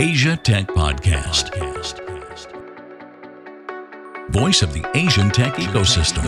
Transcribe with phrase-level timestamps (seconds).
[0.00, 1.50] Asia Tech Podcast.
[4.30, 6.22] Voice of the Asian tech ecosystem.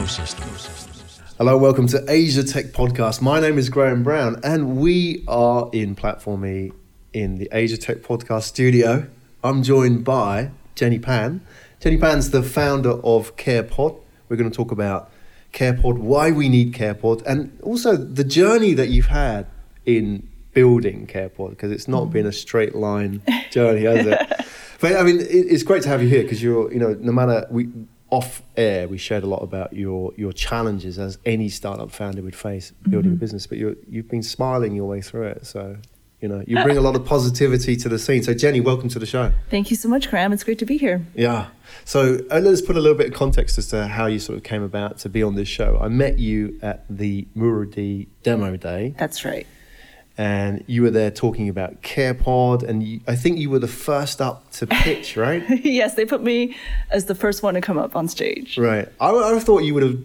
[1.39, 3.23] Hello, welcome to Asia Tech Podcast.
[3.23, 6.73] My name is Graham Brown, and we are in Platform E
[7.13, 9.07] in the Asia Tech Podcast studio.
[9.45, 11.41] I'm joined by Jenny Pan.
[11.79, 14.01] Jenny Pan's the founder of CarePod.
[14.29, 15.13] We're going to talk about
[15.53, 19.47] CarePod, why we need CarePod, and also the journey that you've had
[19.87, 22.35] in building CarePod, because it's not been a mm.
[22.35, 24.47] straight line journey, has it?
[24.81, 27.13] But I mean, it, it's great to have you here because you're, you know, no
[27.13, 27.69] matter we
[28.11, 32.37] off air, we shared a lot about your your challenges as any startup founder would
[32.37, 33.21] face building a mm-hmm.
[33.21, 33.47] business.
[33.47, 35.77] But you you've been smiling your way through it, so
[36.21, 38.23] you know you uh, bring a lot of positivity to the scene.
[38.23, 39.33] So Jenny, welcome to the show.
[39.49, 40.33] Thank you so much, Graham.
[40.33, 41.05] It's great to be here.
[41.15, 41.49] Yeah.
[41.85, 44.45] So uh, let's put a little bit of context as to how you sort of
[44.45, 45.79] came about to be on this show.
[45.81, 49.47] I met you at the muru-D demo day, That's right.
[50.21, 54.21] And you were there talking about CarePod, and you, I think you were the first
[54.21, 55.43] up to pitch, right?
[55.65, 56.55] yes, they put me
[56.91, 58.59] as the first one to come up on stage.
[58.59, 58.87] right.
[59.01, 59.99] I, I thought you would have.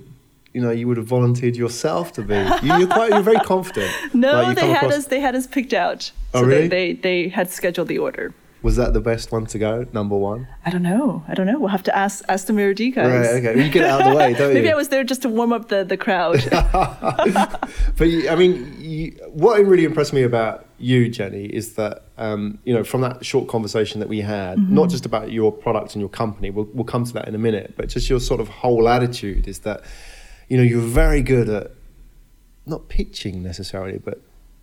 [0.53, 2.35] You know, you would have volunteered yourself to be.
[2.65, 3.09] You, you're quite.
[3.11, 3.91] You're very confident.
[4.13, 5.05] No, Like, you they had across- us.
[5.07, 6.11] They had us picked out.
[6.33, 6.69] Oh, so really?
[6.69, 8.33] they, they they had scheduled the order.
[8.65, 9.85] Was that the best one to go?
[9.93, 10.47] Number one.
[10.65, 11.23] I don't know.
[11.27, 11.59] I don't know.
[11.59, 13.11] We'll have to ask ask the muru-D guys.
[13.11, 13.43] Right.
[13.45, 13.63] Okay.
[13.63, 14.73] You get out of the way, don't Maybe you?
[14.73, 16.37] I was there just to warm up the the crowd.
[17.97, 22.59] But you, I mean, you, what really impressed me about you, Jenny, is that um,
[22.65, 24.75] you know from that short conversation that we had, Mm-hmm.
[24.79, 26.49] not just about your product and your company.
[26.49, 29.47] We'll, we'll come to that in a minute, but just your sort of whole attitude
[29.47, 29.81] is that
[30.49, 31.71] you know you're very good at
[32.65, 34.17] not pitching necessarily, but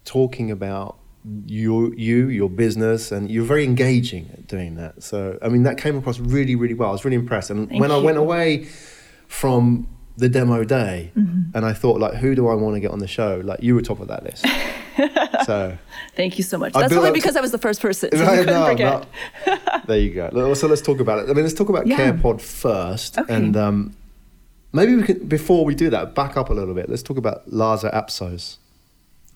[0.04, 0.98] talking about
[1.46, 5.02] you, you, your business, and you're very engaging at doing that.
[5.02, 6.88] So, I mean, that came across really, really well.
[6.88, 7.50] I was really impressed.
[7.50, 8.66] And Thank when I went away
[9.28, 11.56] from the demo day, Mm-hmm.
[11.56, 13.40] and I thought, like, who do I want to get on the show?
[13.44, 14.44] Like, you were top of that list.
[15.46, 15.76] so,
[16.16, 16.74] Thank you so much.
[16.76, 18.10] I That's only because I was the first person.
[18.12, 19.04] So No, you no, no.
[19.86, 20.52] there you go.
[20.54, 21.30] So let's talk about it.
[21.30, 21.96] I mean, let's talk about Yeah.
[22.12, 23.32] CarePod first, Okay.
[23.34, 23.96] and um,
[24.72, 26.90] maybe we could before we do that, back up a little bit.
[26.90, 28.58] Let's talk about Lhasa Apsos.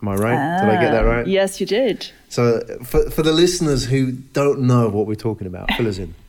[0.03, 0.61] Am I right?
[0.61, 1.27] Did I get that Ah, right?
[1.27, 2.11] Yes, you did.
[2.29, 6.15] So, for, for the listeners who don't know what we're talking about, fill us in.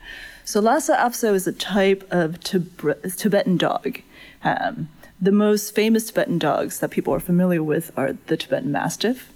[0.46, 4.00] So Lhasa Apso is a type of Tib- Tibetan dog.
[4.46, 4.88] Um,
[5.20, 9.30] the most famous Tibetan dogs that people are familiar with are the Tibetan Mastiff,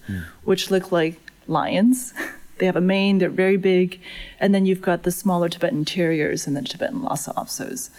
[0.46, 2.14] which look like lions.
[2.60, 4.00] They have a mane, they're very big.
[4.40, 7.90] And then you've got the smaller Tibetan Terriers and the Tibetan Lhasa Apsos.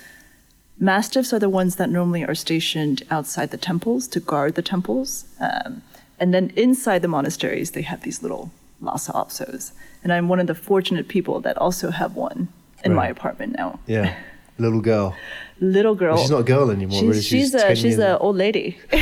[0.78, 5.24] Mastiffs are the ones that normally are stationed outside the temples to guard the temples.
[5.40, 5.82] Um,
[6.22, 9.72] and then inside the monasteries, they have these little Lhasa Apsos.
[10.04, 12.46] And I'm one of the fortunate people that also have one
[12.84, 13.80] in my apartment now.
[13.88, 14.14] Yeah,
[14.56, 15.16] little girl.
[15.60, 16.16] Little girl.
[16.18, 17.22] She's not a girl anymore, She's, really.
[17.22, 18.22] she's, She's a she's years a old.
[18.22, 18.78] old lady.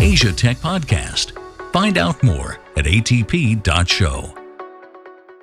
[0.00, 1.30] Asia Tech Podcast.
[1.72, 4.34] Find out more at atp.show.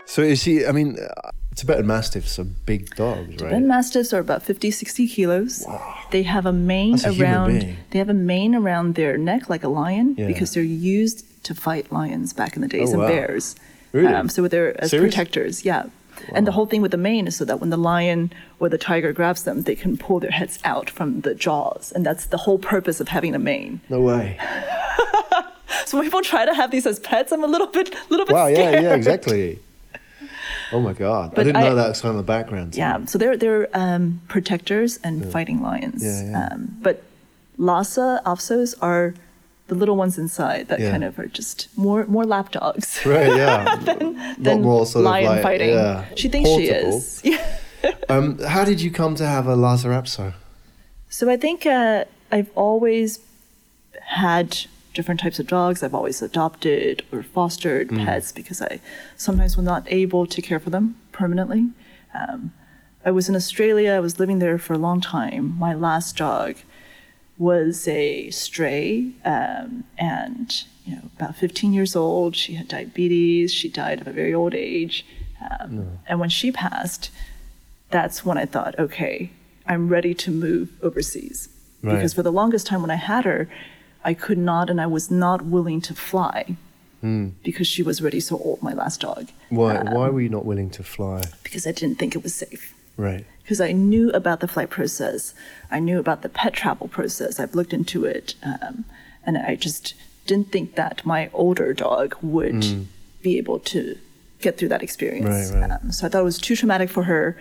[0.06, 3.38] So, you see, I mean, uh, Tibetan Mastiffs are big dogs, right?
[3.38, 5.66] Tibetan Mastiffs are about 50, 60 kilos.
[6.12, 7.75] They have a mane a around.
[7.92, 10.28] They have a mane around their neck like a lion Yeah.
[10.28, 13.08] because they're used to fight lions back in the days Oh, and wow.
[13.08, 13.56] bears.
[13.92, 14.14] Really?
[14.14, 15.66] Um, so they're as protectors.
[15.66, 15.84] Yeah.
[15.86, 15.92] Wow.
[16.36, 18.78] And the whole thing with the mane is so that when the lion or the
[18.78, 22.38] tiger grabs them, they can pull their heads out from the jaws, and that's the
[22.38, 23.81] whole purpose of having a mane.
[23.90, 24.38] No way.
[25.86, 28.34] So when people try to have these as pets, I'm a little bit, little bit
[28.36, 29.59] Wow, yeah, yeah, exactly.
[30.72, 31.31] Oh my God.
[31.38, 32.75] I didn't know I- that was kind of the background.
[32.75, 36.03] Yeah, so they're they're um, protectors and fighting lions.
[36.03, 36.47] Yeah, yeah.
[36.52, 37.03] Um, but
[37.57, 39.13] Lhasa Apsos are
[39.68, 40.91] the little ones inside that Yeah.
[40.91, 43.63] kind of are just more more lap dogs Right, yeah.
[43.85, 45.69] Not than more sort lion of like, fighting.
[45.69, 47.22] Yeah, She thinks she is.
[47.81, 47.94] Yeah.
[48.09, 50.34] Um, how did you come to have a Lhasa Apso?
[51.09, 53.19] So I think uh, I've always
[54.01, 54.57] had
[55.00, 55.82] different types of dogs.
[55.82, 58.04] I've always adopted or fostered Mm.
[58.06, 58.82] pets because I
[59.16, 61.64] sometimes was not able to care for them permanently.
[62.14, 62.52] Um,
[63.06, 63.92] I was in Australia.
[63.94, 65.56] I was living there for a long time.
[65.58, 66.52] My last dog
[67.38, 70.48] was a stray, um, and
[70.86, 72.36] you know, about 15 years old.
[72.36, 73.54] She had diabetes.
[73.54, 75.06] She died of a very old age,
[75.50, 75.72] um,
[76.10, 77.10] and when she passed,
[77.90, 79.31] that's when I thought, okay,
[79.66, 81.48] I'm ready to move overseas.
[81.81, 81.94] Right.
[81.96, 83.48] Because for the longest time when I had her,
[84.04, 86.56] I could not and I was not willing to fly
[87.44, 89.30] because she was already so old, my last dog.
[89.50, 91.22] Why, Um, why were you not willing to fly?
[91.44, 92.75] Because I didn't think it was safe.
[92.98, 93.25] Right.
[93.42, 95.34] Because I knew about the flight process,
[95.72, 97.40] I knew about the pet travel process.
[97.40, 98.84] I've looked into it, um,
[99.25, 99.94] and I just
[100.28, 102.86] didn't think that my older dog would
[103.22, 103.98] be able to
[104.42, 105.51] get through that experience.
[105.51, 105.54] Mm.
[105.62, 105.80] Right, right.
[105.81, 107.38] Um, so I thought it was too traumatic for her.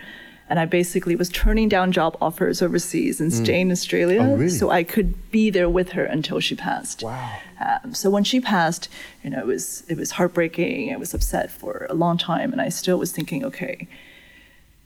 [0.51, 4.49] And I basically was turning down job offers overseas and staying in Australia Oh, really?
[4.49, 7.03] so I could be there with her until she passed.
[7.03, 7.33] Wow.
[7.61, 8.89] Um, so when she passed,
[9.23, 10.93] you know, it was it was heartbreaking.
[10.93, 13.89] I was upset for a long time, and I still was thinking, okay,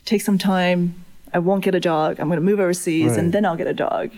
[0.05, 0.95] take some time.
[1.33, 2.19] I won't get a dog.
[2.21, 3.19] I'm going to move overseas, Right.
[3.21, 4.11] and then I'll get a dog.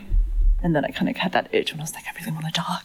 [0.63, 2.47] And then I kind of had that itch when I was like, I really want
[2.49, 2.83] a dog.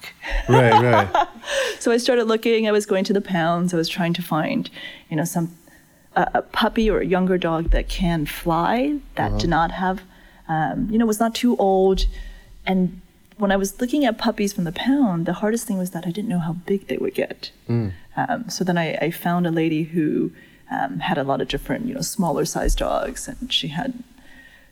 [0.50, 1.28] Right, right.
[1.80, 2.68] So I started looking.
[2.68, 3.74] I was going to the pounds.
[3.74, 4.70] I was trying to find,
[5.10, 5.56] you know, some
[6.16, 10.02] a, a puppy or a younger dog that can fly that did not have,
[10.48, 12.06] um, you know, was not too old.
[12.66, 13.02] And
[13.38, 16.12] when I was looking at puppies from the pound, the hardest thing was that I
[16.12, 17.52] didn't know how big they would get.
[18.18, 20.32] Um, so then I, I found a lady who
[20.70, 24.04] um, had a lot of different, you know, smaller sized dogs, and she had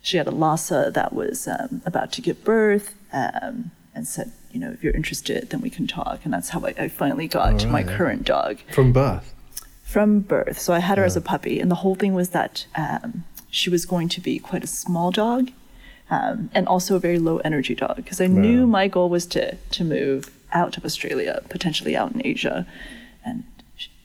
[0.02, 4.60] she had a Lhasa that was um, about to give birth um, and said, you
[4.60, 6.20] know, if you're interested, then we can talk.
[6.24, 9.34] And that's how I, I finally got my current dog From birth.
[9.88, 10.60] From birth.
[10.60, 13.70] So I had her as a puppy, and the whole thing was that um, she
[13.70, 15.52] was going to be quite a small dog.
[16.10, 19.58] Um, and also a very low energy dog because I knew my goal was to
[19.72, 22.66] to move out of Australia, potentially out in Asia,
[23.26, 23.44] and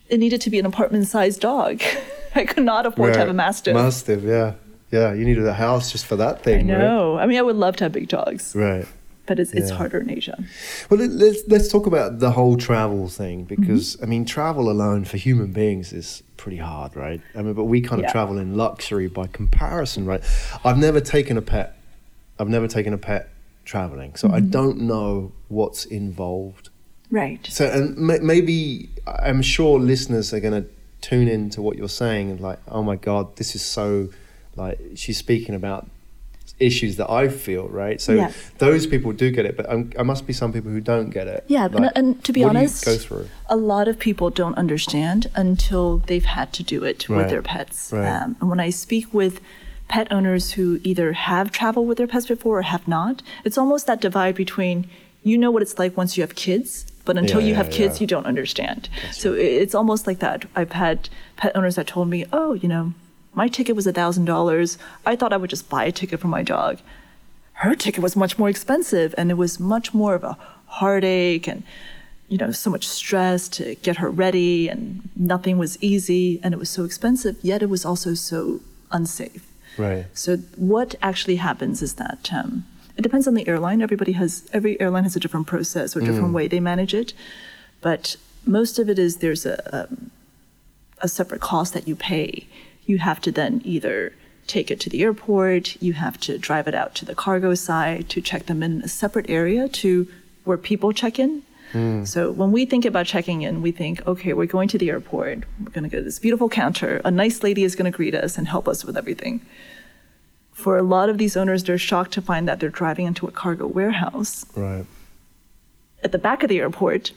[0.09, 1.81] it needed to be an apartment sized dog.
[2.35, 3.75] I could not afford to have a mastiff.
[3.75, 4.55] Mastiff, yeah.
[4.91, 6.79] Yeah, you needed a house just for that I thing, right?
[6.79, 7.19] know.
[7.19, 8.87] I mean, I would love to have big dogs, Right.
[9.27, 10.37] But it's it's harder in Asia.
[10.91, 13.63] Well, let- let's let's talk about the whole travel thing Mm-hmm.
[13.63, 17.21] because I mean, travel alone for human beings is pretty hard, right?
[17.37, 18.13] I mean, but we kind of Yeah.
[18.13, 20.23] travel in luxury by comparison, right?
[20.65, 21.77] I've never taken a pet.
[22.39, 23.29] I've never taken a pet
[23.65, 24.51] traveling, so I Mm-hmm.
[24.51, 26.71] don't know what's involved.
[27.11, 27.47] Right.
[27.47, 30.69] So, and ma- maybe I'm sure listeners are going to
[31.03, 34.09] tune in to what you're saying and like, oh my god, this is so
[34.57, 35.87] like she's speaking about
[36.63, 38.01] issues that I feel, right?
[38.01, 38.31] So Yeah.
[38.59, 41.45] those people do get it, but there must be some people who don't get it.
[41.49, 43.29] Yeah, Like, and, and to be what do you honest, go through.
[43.49, 47.43] a lot of people don't understand until they've had to do it Right, with their
[47.43, 47.91] pets.
[47.93, 48.09] right.
[48.23, 49.41] Um, and when I speak with
[49.89, 53.87] pet owners who either have traveled with their pets before or have not, it's almost
[53.89, 54.87] that divide between
[55.25, 57.71] you know what it's like once you have kids, but until Yeah, you yeah, have
[57.71, 58.01] kids, yeah.
[58.03, 58.89] you don't understand.
[59.13, 60.45] so i- it's almost like that.
[60.57, 62.93] I've had pet owners that told me, oh, you know,
[63.35, 64.77] my ticket was $1,000.
[65.07, 66.79] I thought I would just buy a ticket for my dog
[67.57, 70.37] her ticket was much more expensive and it was much more of a
[70.67, 71.63] heartache and
[72.29, 76.57] you know so much stress to get her ready and nothing was easy and it
[76.57, 79.47] was so expensive yet it was also so unsafe
[79.79, 80.07] Right.
[80.13, 82.65] so what actually happens is that um,
[82.97, 86.05] it depends on the airline everybody has every airline has a different process or a
[86.05, 87.13] different way they manage it
[87.81, 90.11] but most of it is there's a, um,
[91.01, 92.47] a separate cost that you pay.
[92.87, 94.13] You have to then either
[94.47, 98.09] take it to the airport, you have to drive it out to the cargo side
[98.11, 100.09] to check them in a separate area to
[100.45, 101.43] where people check in.
[101.71, 102.05] Hmm.
[102.05, 105.45] So when we think about checking in, we think, okay, we're going to the airport.
[105.61, 107.01] We're going to go to this beautiful counter.
[107.05, 109.41] A nice lady is going to greet us and help us with everything.
[110.53, 113.31] For a lot of these owners, they're shocked to find that they're driving into a
[113.31, 114.85] cargo warehouse Right.
[116.05, 117.13] at the back of the airport.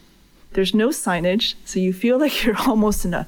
[0.54, 3.28] There's no signage, so you feel like you're almost in a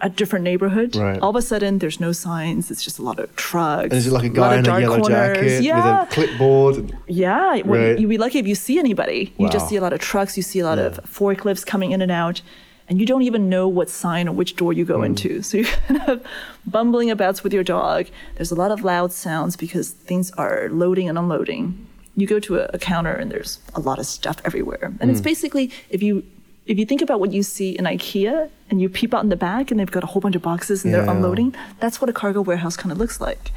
[0.00, 0.94] a different neighborhood.
[0.94, 1.18] Right.
[1.20, 2.70] All of a sudden, there's no signs.
[2.70, 3.84] It's just a lot of trucks.
[3.84, 5.36] And is it like a guy of in a yellow corners.
[5.36, 6.96] jacket Yeah, with a clipboard?
[7.06, 7.62] Yeah.
[7.62, 7.98] Well, Right.
[7.98, 9.32] You'd be lucky if you see anybody.
[9.38, 9.46] Wow.
[9.46, 10.36] You just see a lot of trucks.
[10.36, 12.42] You see a lot of forklifts coming in and out,
[12.88, 14.88] and you don't even know what sign or which door you Mm.
[14.88, 15.42] go into.
[15.48, 16.22] So you're kind of
[16.66, 18.06] bumbling about with your dog.
[18.36, 21.86] There's a lot of loud sounds because things are loading and unloading.
[22.16, 25.12] You go to a, a counter and there's a lot of stuff everywhere, and Mm.
[25.12, 26.22] it's basically if you
[26.66, 29.36] if you think about what you see in IKEA and you peep out in the
[29.36, 32.12] back and they've got a whole bunch of boxes and they're unloading, that's what a
[32.12, 33.52] cargo warehouse kind of looks like.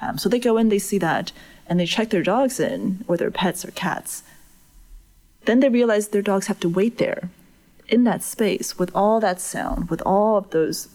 [0.00, 1.32] Um, so they go in, they see that,
[1.66, 4.22] and they check their dogs in, or their pets or cats.
[5.44, 7.30] Then they realize their dogs have to wait there
[7.88, 10.88] in that space with all that sound, with all of those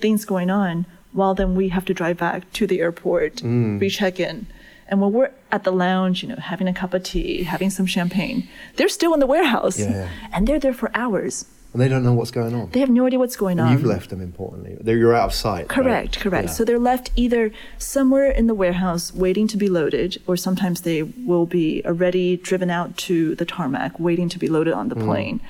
[0.00, 3.80] things going on, while then we have to drive back to the airport, Mm.
[3.80, 4.46] recheck in.
[4.88, 7.86] And when we're at the lounge, you know, having a cup of tea, having some
[7.86, 9.78] champagne, they're still in the warehouse.
[9.78, 10.08] Yeah, yeah.
[10.32, 11.46] And they're there for hours.
[11.72, 12.70] And they don't know what's going on.
[12.70, 13.72] They have no idea what's going on.
[13.72, 14.76] You've left them, importantly.
[14.80, 15.60] They're, you're out of sight.
[15.60, 15.68] right?
[15.68, 16.48] Correct, correct.
[16.48, 16.52] Yeah.
[16.54, 21.02] So they're left either somewhere in the warehouse waiting to be loaded, or sometimes they
[21.02, 25.04] will be already driven out to the tarmac waiting to be loaded on the Mm.
[25.04, 25.40] plane.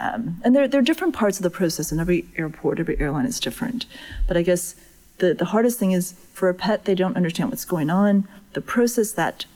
[0.00, 3.26] Um, and there, there are different parts of the process, and every airport, every airline
[3.26, 3.86] is different.
[4.26, 4.74] But I guess
[5.18, 8.28] the, the hardest thing is for a pet, they don't understand what's going on.
[8.52, 9.46] The process that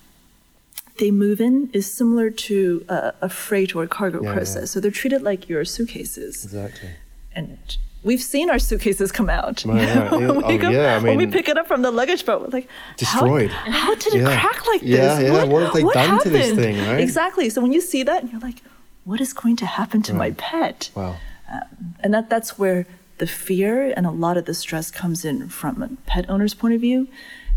[0.98, 4.62] they move in is similar to a, a freight or a cargo Yeah, process.
[4.62, 4.64] yeah.
[4.66, 6.90] So they're treated like your suitcases Exactly.
[7.34, 7.58] and
[8.02, 9.64] we've seen our suitcases come out.
[9.64, 10.10] Right, right.
[10.12, 12.40] when, Oh, we go- yeah, I when we pick it up from the luggage boat,
[12.42, 13.50] we're like, Destroyed.
[13.50, 14.40] How, did it Yeah.
[14.40, 14.90] crack like this?
[14.90, 15.44] yeah, yeah.
[15.44, 17.00] what have they done to this happened?" thing, right?
[17.00, 17.50] Exactly.
[17.50, 18.62] So when you see that, you're like,
[19.04, 20.90] what is going to happen to my pet?
[20.94, 21.16] Wow.
[21.52, 22.86] Um, and that that's where
[23.18, 26.74] the fear and a lot of the stress comes in from a pet owner's point
[26.74, 27.08] of view.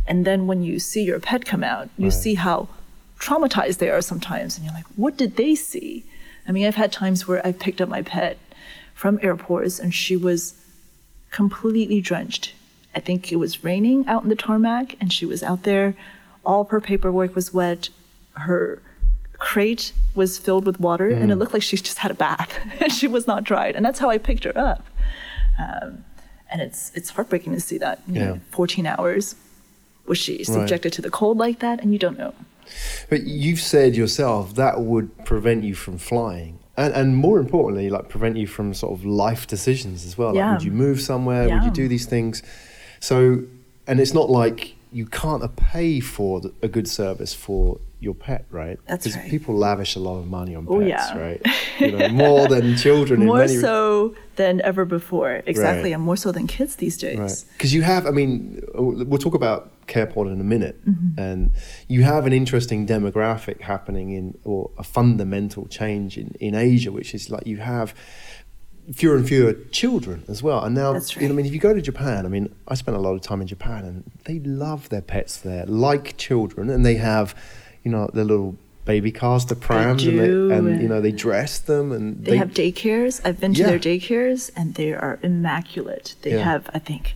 [0.06, 2.68] And then when you see your pet come out, you see how
[3.24, 4.58] traumatized they are sometimes.
[4.58, 6.04] And you're like, what did they see?
[6.48, 8.38] I mean, I've had times where I've picked up my pet
[8.94, 10.56] from airports and she was
[11.32, 12.54] completely drenched.
[12.96, 15.96] I think it was raining out in the tarmac and she was out there.
[16.46, 17.90] All of her paperwork was wet.
[18.34, 18.82] Her
[19.40, 22.92] crate was filled with water and it looked like she just had a bath and
[22.92, 23.76] she was not dried.
[23.76, 24.86] And that's how I picked her up.
[25.60, 26.04] Um,
[26.52, 28.02] and it's it's heartbreaking to see that.
[28.08, 28.26] You Yeah.
[28.26, 29.36] know, 14 hours.
[30.06, 31.82] Was she subjected to the cold like that?
[31.82, 32.34] And you don't know.
[33.10, 36.60] But you've said yourself that would prevent you from flying.
[36.76, 40.30] And, and more importantly, like prevent you from sort of life decisions as well.
[40.30, 40.54] Like, Yeah.
[40.54, 41.48] would you move somewhere?
[41.50, 42.42] Would you do these things?
[43.00, 43.44] So,
[43.86, 48.80] and it's not like you can't pay for a good service for your pet, right?
[48.88, 49.30] That's 'Cause right.
[49.30, 51.22] people lavish a lot of money on oh, pets, Oh, yeah.
[51.22, 51.42] right?
[51.80, 53.22] You know, more than children.
[53.22, 55.42] in more many, so than ever before.
[55.46, 55.90] Exactly.
[55.90, 55.96] Right.
[55.96, 57.20] And more so than kids these days.
[57.20, 57.46] Right.
[57.54, 61.20] Because you have, I mean, we'll talk about CarePod in a minute, Mm-hmm.
[61.20, 61.52] and
[61.88, 67.14] you have an interesting demographic happening in, or a fundamental change in, in Asia, which
[67.14, 67.94] is like you have
[68.94, 70.64] fewer and fewer children as well.
[70.64, 72.76] And now, That's you know, I mean, if you go to Japan, I mean, I
[72.76, 76.70] spent a lot of time in Japan, and they love their pets there, like children,
[76.70, 77.36] and they have,
[77.84, 81.60] you know, their little baby cars, the prams, and, they, and you know, they dress
[81.60, 83.22] them, and They, have daycares.
[83.24, 83.68] I've been to Yeah.
[83.68, 86.16] their daycares and they are immaculate.
[86.22, 86.44] They Yeah.
[86.44, 87.16] have, I think,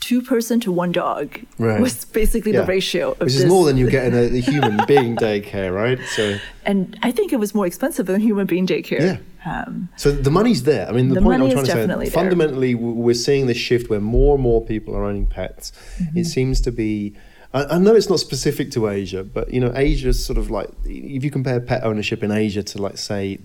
[0.00, 1.80] two person to one dog Right.
[1.80, 2.62] was basically Yeah.
[2.62, 3.42] the ratio of which this.
[3.42, 5.98] is more than you get in a, a human being daycare, right?
[6.16, 6.38] So.
[6.66, 9.00] and I think it was more expensive than human being daycare.
[9.00, 9.18] Yeah.
[9.44, 10.88] Um, So the money's there.
[10.88, 12.06] I mean, the, The point I'm trying to say, there.
[12.06, 15.72] fundamentally, we're seeing this shift where more and more people are owning pets.
[16.00, 16.18] Mm-hmm.
[16.18, 17.14] It seems to be.
[17.54, 20.68] I, I know it's not specific to Asia, but you know, Asia's sort of like
[20.84, 23.38] if you compare pet ownership in Asia to like say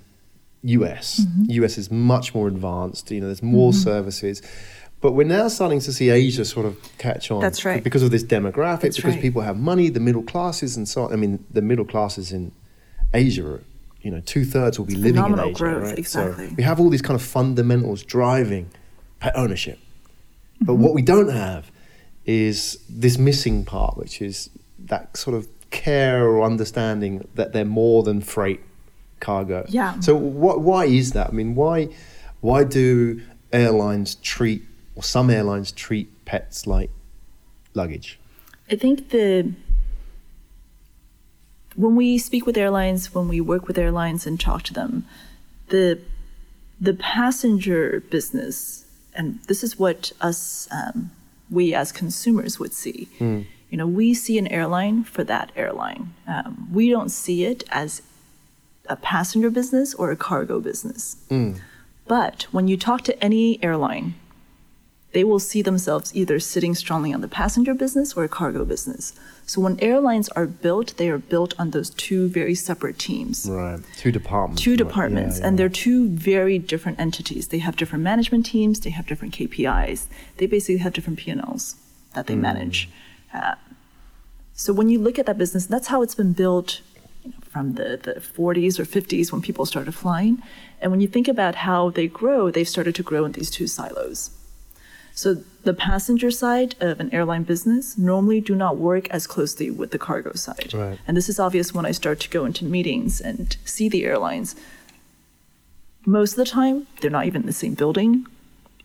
[0.64, 1.52] US, Mm-hmm.
[1.64, 3.12] US is much more advanced.
[3.12, 4.42] You know, there's more services.
[5.00, 7.40] But we're now starting to see Asia sort of catch on.
[7.40, 7.84] That's right.
[7.84, 9.22] Because of this demographic, That's because right.
[9.22, 11.14] people have money, the middle classes, and so on.
[11.14, 12.52] I mean, the middle classes in
[13.14, 13.64] Asia, are,
[14.02, 15.54] you know, two thirds will be living in Asia.
[15.54, 16.00] growth, right?
[16.00, 16.50] exactly.
[16.50, 18.72] So we have all these kind of fundamentals driving
[19.20, 19.78] pet ownership.
[20.60, 20.82] But Mm-hmm.
[20.84, 21.70] what we don't have
[22.28, 28.04] is this missing part, which is that sort of care or understanding that they're more
[28.04, 28.62] than freight
[29.20, 29.66] cargo.
[29.70, 30.00] Yeah.
[30.00, 31.30] So what, why is that?
[31.30, 31.90] I mean, why
[32.42, 34.64] why do airlines treat
[34.96, 36.92] or some airlines treat pets like
[37.74, 38.20] luggage?
[38.70, 39.54] I think the
[41.76, 45.06] when we speak with airlines, when we work with airlines and talk to them,
[45.70, 46.00] the
[46.80, 51.12] the passenger business, and this is what us um,
[51.50, 53.08] we as consumers would see.
[53.70, 56.14] You know, we see an airline for that airline.
[56.28, 58.02] Um, we don't see it as
[58.88, 61.18] a passenger business or a cargo business.
[62.08, 64.16] But when you talk to any airline,
[65.14, 69.14] they will see themselves either sitting strongly on the passenger business or a cargo business.
[69.46, 73.48] So when airlines are built, they are built on those two very separate teams.
[73.50, 73.80] Right.
[73.98, 74.62] Two departments.
[74.62, 77.48] Two departments, Yeah, and they're two very different entities.
[77.48, 78.82] They have different management teams.
[78.82, 80.08] They have different KPIs.
[80.38, 81.76] They basically have different P&Ls
[82.14, 82.42] that they Hmm.
[82.42, 82.90] manage.
[83.34, 83.56] Uh,
[84.54, 86.82] so when you look at that business, that's how it's been built
[87.24, 90.42] you know, from the, the 40s or 50s when people started flying.
[90.82, 93.68] And when you think about how they grow, they've started to grow in these two
[93.68, 94.32] silos.
[95.18, 99.90] So the passenger side of an airline business normally do not work as closely with
[99.90, 100.76] the cargo side.
[100.76, 101.00] Right.
[101.08, 104.56] And this is obvious when I start to go into meetings and see the airlines.
[106.06, 108.28] Most of the time, they're not even in the same building.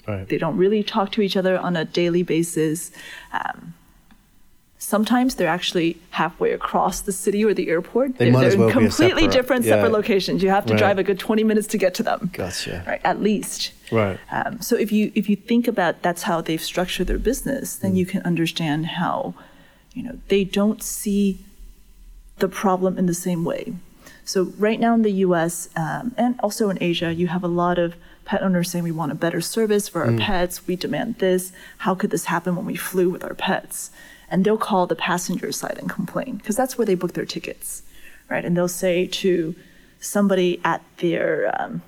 [0.08, 0.26] Right.
[0.26, 2.92] They don't really talk to each other on a daily basis.
[3.34, 3.74] Um,
[4.82, 8.18] sometimes they're actually halfway across the city or the airport.
[8.18, 9.72] They they're might they're as well in a completely separate- different, yeah.
[9.74, 10.42] separate locations.
[10.42, 10.78] You have to Right.
[10.78, 12.30] drive a good 20 minutes to get to them.
[12.32, 12.82] Gotcha.
[12.86, 13.72] Right, at least.
[13.92, 14.18] Right.
[14.30, 17.80] Um, so if you if you think about that's how they've structured their business, Mm.
[17.82, 19.34] then you can understand how,
[19.94, 21.38] you know, they don't see
[22.38, 23.74] the problem in the same way.
[24.24, 25.68] So right now in the U.S.
[25.76, 29.12] Um, and also in Asia, you have a lot of pet owners saying we want
[29.12, 30.66] a better service for our pets.
[30.66, 31.52] We demand this.
[31.78, 33.90] How could this happen when we flew with our pets?
[34.32, 37.82] And they'll call the passenger side and complain because that's where they book their tickets,
[38.30, 38.44] right?
[38.46, 39.54] And they'll say to
[40.00, 41.82] somebody at their um,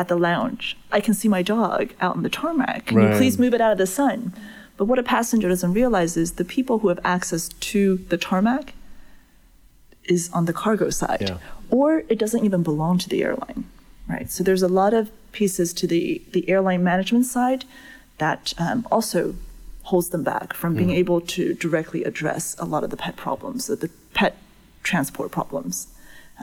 [0.00, 2.86] at the lounge, "I can see my dog out in the tarmac.
[2.86, 4.32] Can you please move it out of the sun?"
[4.76, 8.72] But what a passenger doesn't realize is the people who have access to the tarmac
[10.04, 11.38] is on the cargo side, Yeah.
[11.70, 13.64] or it doesn't even belong to the airline,
[14.08, 14.30] right?
[14.30, 17.64] So there's a lot of pieces to the the airline management side
[18.18, 19.34] that um, also
[19.90, 23.66] holds them back from being able to directly address a lot of the pet problems,
[23.66, 24.36] the, the pet
[24.82, 25.88] transport problems.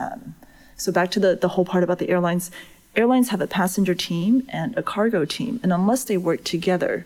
[0.02, 0.34] Um,
[0.76, 2.50] so back to the the whole part about the airlines.
[2.94, 7.04] airlines have a passenger team and a cargo team, and unless they work together,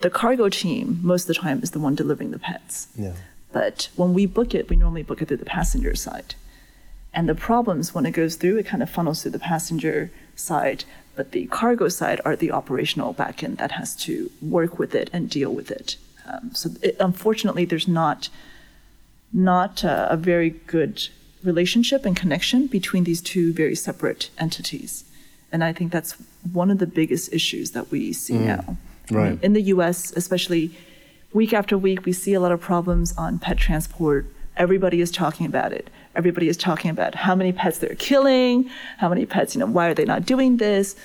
[0.00, 2.88] the cargo team most of the time is the one delivering the pets.
[2.96, 3.14] Yeah.
[3.52, 6.34] But when we book it, we normally book it through the passenger side.
[7.14, 10.84] And the problems when it goes through, it kind of funnels through the passenger side.
[11.18, 15.28] But the cargo side are the operational backend that has to work with it and
[15.28, 15.96] deal with it.
[16.28, 18.28] Um, so it, unfortunately, there's not
[19.32, 21.08] not uh, a very good
[21.42, 25.02] relationship and connection between these two very separate entities.
[25.50, 26.12] And I think that's
[26.52, 28.76] one of the biggest issues that we see now.
[29.10, 29.42] I mean, right.
[29.42, 30.70] in the US, especially
[31.32, 34.26] week after week, we see a lot of problems on pet transport.
[34.56, 35.90] Everybody is talking about it.
[36.18, 39.86] Everybody is talking about how many pets they're killing, how many pets, you know, why
[39.88, 40.96] are they not doing this?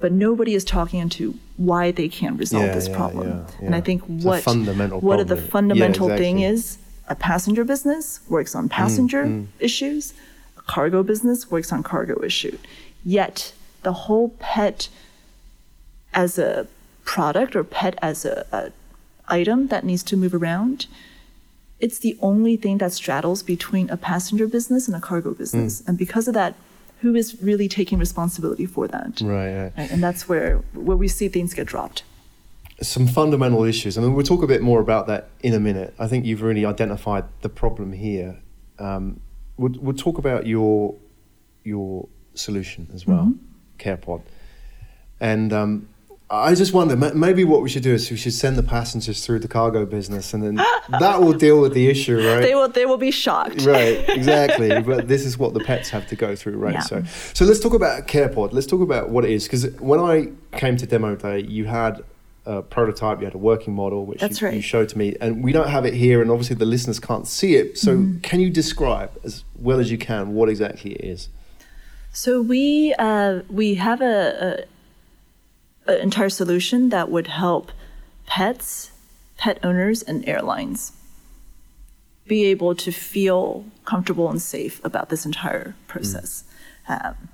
[0.00, 3.28] But nobody is talking into why they can't resolve Yeah, this yeah, problem.
[3.28, 5.44] yeah, And I think It's what fundamental what the problem.
[5.44, 10.14] Yeah, fundamental thing is a passenger business works on passenger Mm, issues,
[10.56, 12.56] a cargo business works on cargo issue.
[13.04, 14.88] Yet the whole pet
[16.14, 16.66] as a
[17.04, 18.72] product or pet as a, a
[19.28, 20.86] item that needs to move around,
[21.84, 25.72] it's the only thing that straddles between a passenger business and a cargo business.
[25.82, 25.88] Mm.
[25.88, 26.52] And because of that,
[27.02, 29.20] who is really taking responsibility for that?
[29.20, 29.72] Right, right.
[29.76, 30.50] Right, And that's where
[30.86, 32.04] where we see things get dropped.
[32.96, 33.92] some fundamental issues.
[33.98, 35.90] I mean, we'll talk a bit more about that in a minute.
[36.04, 38.30] I think you've really identified the problem here.
[38.78, 39.04] Um,
[39.60, 40.94] we'll, we'll talk about your
[41.72, 43.82] your solution as well, Mm-hmm.
[43.82, 44.20] CarePod.
[45.20, 45.88] And um,
[46.34, 49.40] I just wonder, maybe what we should do is we should send the passengers through
[49.40, 50.54] the cargo business, and then
[50.98, 52.40] that will deal with the issue, right?
[52.40, 53.62] They will they will be shocked.
[53.62, 54.70] right, exactly.
[54.82, 56.74] But this is what the pets have to go through, right?
[56.74, 56.80] Yeah.
[56.80, 57.02] So,
[57.34, 58.52] so let's talk about CarePod.
[58.52, 62.02] Let's talk about what it is, because when I came to demo day, you had
[62.46, 65.52] a prototype, you had a working model, which you, you showed to me, and we
[65.52, 67.76] don't have it here, and obviously the listeners can't see it.
[67.78, 68.18] So, Mm-hmm.
[68.20, 71.28] can you describe as well as you can what exactly it is?
[72.14, 74.64] So we uh, we have a, a,
[75.86, 77.72] a entire solution that would help
[78.26, 78.92] pets,
[79.36, 80.92] pet owners, and airlines
[82.26, 86.44] be able to feel comfortable and safe about this entire process.
[86.88, 87.28] Um,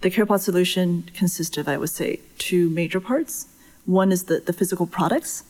[0.00, 3.48] the CarePod solution consists of, I would say, two major parts.
[3.86, 5.44] One is the, the physical products,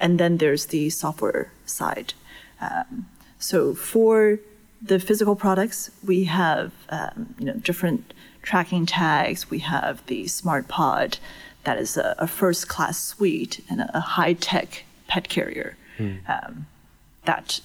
[0.00, 2.14] and then there's the software side.
[2.60, 3.06] Um,
[3.38, 4.38] so for
[4.80, 9.50] the physical products, we have um, you know different tracking tags.
[9.50, 11.18] We have the Smart Pod,
[11.64, 15.76] that is a, a first class suite and a, a high tech pet carrier
[16.26, 16.66] um,
[17.24, 17.60] that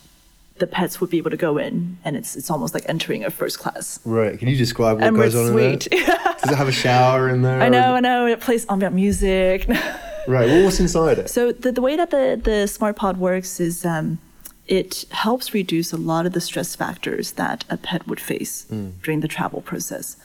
[0.59, 3.29] the pets would be able to go in, and it's it's almost like entering a
[3.31, 4.37] first class Right.
[4.37, 5.87] Can you describe what Emirates goes on suite.
[5.87, 6.17] in there?
[6.41, 7.61] Does it have a shower in there?
[7.61, 8.25] I know, I know.
[8.27, 9.67] It plays ambient music.
[10.27, 10.45] Right.
[10.45, 11.29] Well, what's inside it?
[11.29, 14.19] So the, the way that the, the smart pod works is um,
[14.67, 18.65] it helps reduce a lot of the stress factors that a pet would face
[19.03, 20.17] during the travel process.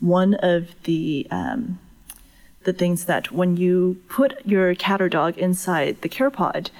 [0.00, 1.78] One of the um,
[2.64, 6.70] the things that when you put your cat or dog inside the CarePod,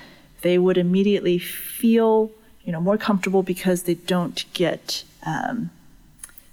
[0.43, 2.31] they would immediately feel
[2.65, 5.71] you know more comfortable because they don't get um,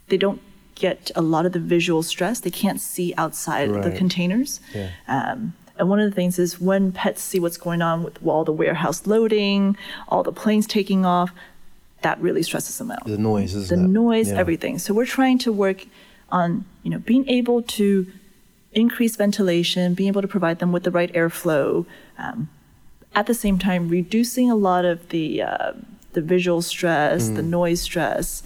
[0.08, 0.42] they don't
[0.76, 2.40] get a lot of the visual stress.
[2.40, 4.60] They can't see outside the containers.
[4.74, 4.90] Yeah.
[5.08, 8.44] Um, and one of the things is when pets see what's going on with all
[8.44, 9.78] the warehouse loading,
[10.10, 11.32] all the planes taking off,
[12.02, 13.06] that really stresses them out.
[13.06, 13.78] The noise, the it?
[13.78, 14.38] noise, Yeah.
[14.38, 14.80] everything.
[14.80, 15.86] So we're trying to work
[16.32, 18.08] on, you know, being able to
[18.74, 21.86] increase ventilation, being able to provide them with the right airflow,
[22.18, 22.50] um,
[23.14, 25.74] at the same time reducing a lot of the uh,
[26.14, 28.44] the visual stress, the noise stress.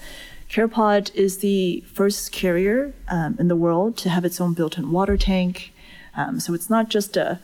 [0.49, 5.17] CarePod is the first carrier um, in the world to have its own built-in water
[5.17, 5.73] tank.
[6.15, 7.39] Um, so it's not just a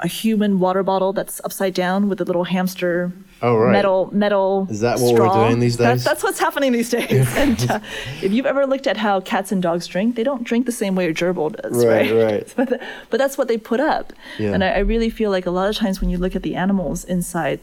[0.00, 3.72] a human water bottle that's upside down with a little hamster Oh, right.
[3.72, 6.02] metal metal Is that what we're doing these days?
[6.04, 7.26] that's what's happening these days.
[7.36, 7.80] and uh,
[8.22, 10.94] if you've ever looked at how cats and dogs drink, they don't drink the same
[10.94, 12.24] way a gerbil does, Right, right?
[12.32, 12.54] right.
[12.56, 14.12] but, the- but that's what they put up.
[14.38, 14.52] Yeah.
[14.54, 16.54] And I, I really feel like a lot of times when you look at the
[16.56, 17.60] animals inside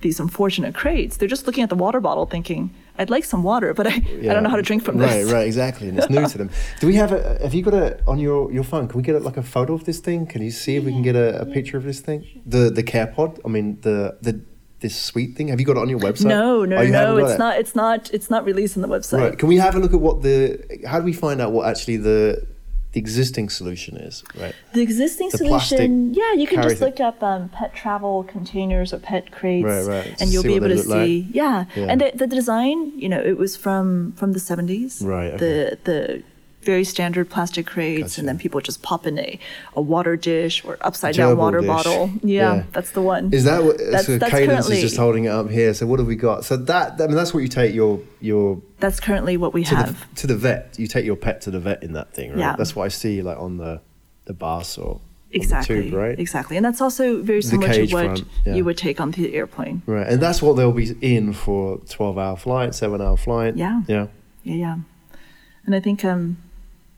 [0.00, 3.72] these unfortunate crates, they're just looking at the water bottle thinking, I'd like some water,
[3.74, 5.24] but I, I don't know how to drink from this.
[5.26, 5.32] right.
[5.32, 6.50] Right, exactly, and it's new to them.
[6.80, 7.38] Do we have a?
[7.42, 8.88] Have you got a on your, your phone?
[8.88, 10.26] Can we get a, like a photo of this thing?
[10.26, 12.24] Can you see if we can get a, a picture of this thing?
[12.46, 13.38] The the CarePod.
[13.44, 14.40] I mean the the
[14.80, 15.48] this sweet thing.
[15.48, 16.26] Have you got it on your website?
[16.26, 17.16] No, no, Oh, no.
[17.18, 17.38] It's it?
[17.38, 17.58] not.
[17.58, 18.10] It's not.
[18.12, 19.20] It's not released on the website.
[19.20, 19.38] Right.
[19.38, 20.80] Can we have a look at what the?
[20.86, 22.46] How do we find out what actually the
[22.92, 24.22] the existing solution is?
[24.38, 24.54] Right.
[24.74, 28.98] The existing The solution, yeah, you can just look up um, pet travel containers or
[28.98, 30.20] pet crates, Right, right.
[30.20, 31.06] and you'll See be able to look like.
[31.06, 31.28] see.
[31.32, 31.64] Yeah.
[31.74, 31.84] Yeah.
[31.90, 35.02] and the, the design, you know, it was from from the seventies.
[35.02, 36.22] Right, The the
[36.66, 38.20] very standard plastic crates, Gotcha.
[38.20, 39.38] and then people just pop in a,
[39.74, 41.68] a water dish or upside down water dish.
[41.68, 42.10] bottle.
[42.22, 42.62] Yeah, Yeah.
[42.72, 43.32] that's the one.
[43.32, 43.78] Is that what?
[43.78, 45.72] That's- so that's Cadence currently- is just holding it up here.
[45.72, 46.44] So what have we got?
[46.44, 49.76] So that I mean that's what you take your your That's currently what we to
[49.76, 49.98] have.
[50.10, 50.74] the to the vet.
[50.78, 52.38] You take your pet to the vet in that thing, right?
[52.40, 52.56] Yeah.
[52.58, 53.80] That's what I see like on the
[54.26, 55.00] the bus or
[55.30, 55.82] Exactly.
[55.90, 56.18] tube, right?
[56.18, 56.56] Exactly.
[56.56, 58.54] And that's also very similar to what front, yeah.
[58.54, 59.82] you would take on the airplane.
[59.86, 63.56] Right, and that's what they'll be in for twelve hour flight, seven hour flight.
[63.56, 63.82] Yeah.
[63.88, 64.06] yeah,
[64.44, 64.76] Yeah, yeah.
[65.66, 66.36] And I think um,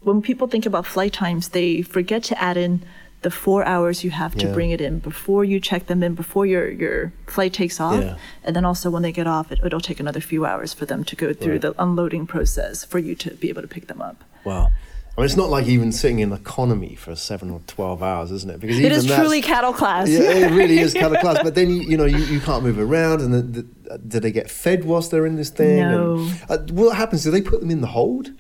[0.08, 2.82] when people think about flight times, they forget to add in
[3.22, 4.52] the four hours you have to Yeah.
[4.52, 8.02] bring it in before you check them in, before your, your flight takes off.
[8.02, 8.16] Yeah.
[8.44, 11.02] And then also when they get off, it, it'll take another few hours for them
[11.04, 11.60] to go through Right.
[11.62, 14.22] the unloading process for you to be able to pick them up.
[14.44, 14.68] Wow.
[15.16, 18.50] I mean, it's not like even sitting in economy for seven or twelve hours, isn't
[18.54, 18.60] it?
[18.60, 20.08] Because It is truly cattle class.
[20.08, 21.42] Yeah, it really is cattle class.
[21.42, 24.30] But then you, you know you, you can't move around, and the, the, do they
[24.30, 25.78] get fed whilst they're in this thing?
[25.80, 26.18] No.
[26.48, 27.24] And, uh, what happens?
[27.24, 28.30] Do they put them in the hold?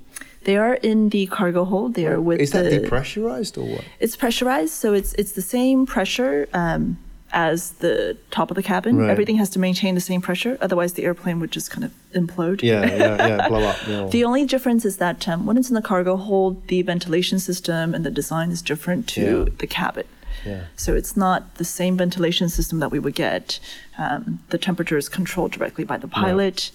[0.48, 1.92] They are in the cargo hold.
[1.92, 3.84] They are with Is that the, depressurized or what?
[4.00, 6.96] It's pressurized, so it's it's the same pressure um,
[7.32, 8.96] as the top of the cabin.
[8.96, 9.10] Right.
[9.10, 12.62] Everything has to maintain the same pressure, otherwise the airplane would just kind of implode.
[12.62, 13.48] Yeah, yeah, yeah.
[13.52, 13.76] Blow up.
[13.86, 14.06] Yeah.
[14.06, 17.94] The only difference is that um, when it's in the cargo hold, the ventilation system
[17.94, 19.54] and the design is different to Yeah.
[19.58, 20.06] the cabin.
[20.46, 20.64] Yeah.
[20.76, 23.60] So it's not the same ventilation system that we would get.
[23.98, 26.70] Um, the temperature is controlled directly by the pilot.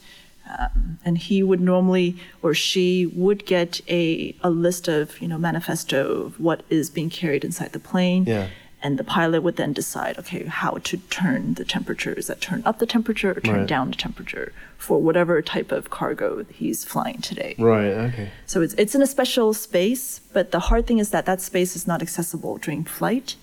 [0.49, 5.37] Um, and he would normally or she would get a, a list of you know
[5.37, 8.47] manifesto of what is being carried inside the plane Yeah.
[8.83, 12.61] and the pilot would then decide okay how to turn the temperature is that turn
[12.65, 13.67] up the temperature or turn Right.
[13.67, 17.93] down the temperature for whatever type of cargo he's flying today Right.
[18.09, 18.29] Okay.
[18.45, 21.73] so it's it's in a special space, but the hard thing is that that space
[21.79, 23.37] is not accessible during flight.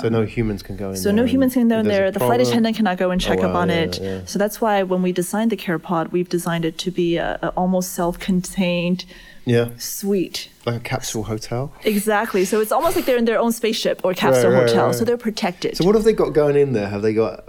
[0.00, 0.96] So no humans can go in.
[0.96, 2.10] So no humans can go in there.
[2.10, 4.00] The flight attendant cannot go and check Oh, up on yeah, it.
[4.00, 4.20] yeah.
[4.24, 7.48] So that's why when we designed the CarePod, we've designed it to be a, a
[7.50, 9.04] almost self-contained
[9.44, 10.48] Yeah, suite.
[10.66, 11.72] like a capsule hotel.
[11.84, 12.44] Exactly.
[12.44, 14.86] So it's almost like they're in their own spaceship or capsule right, hotel.
[14.86, 14.94] right.
[14.94, 15.76] So they're protected.
[15.76, 16.88] So what have they got going in there?
[16.88, 17.44] Have they got?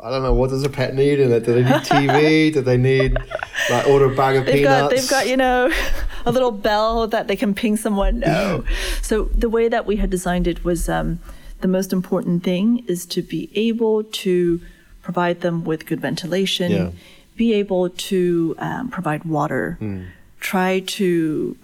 [0.00, 0.34] I don't know.
[0.34, 1.44] What does a pet need in it?
[1.46, 2.52] Do they need TV?
[2.52, 3.16] Do they need
[3.70, 4.82] like order a bag of They've peanuts?
[4.82, 5.72] got, they've got, you know,
[6.26, 8.20] a little bell that they can ping someone.
[8.20, 8.64] No.
[9.02, 11.20] so the way that we had designed it was um,
[11.64, 14.60] the most important thing is to be able to
[15.06, 16.90] provide them with good ventilation, Yeah.
[17.44, 18.20] be able to
[18.58, 20.00] um, provide water, Hmm.
[20.40, 21.08] try to,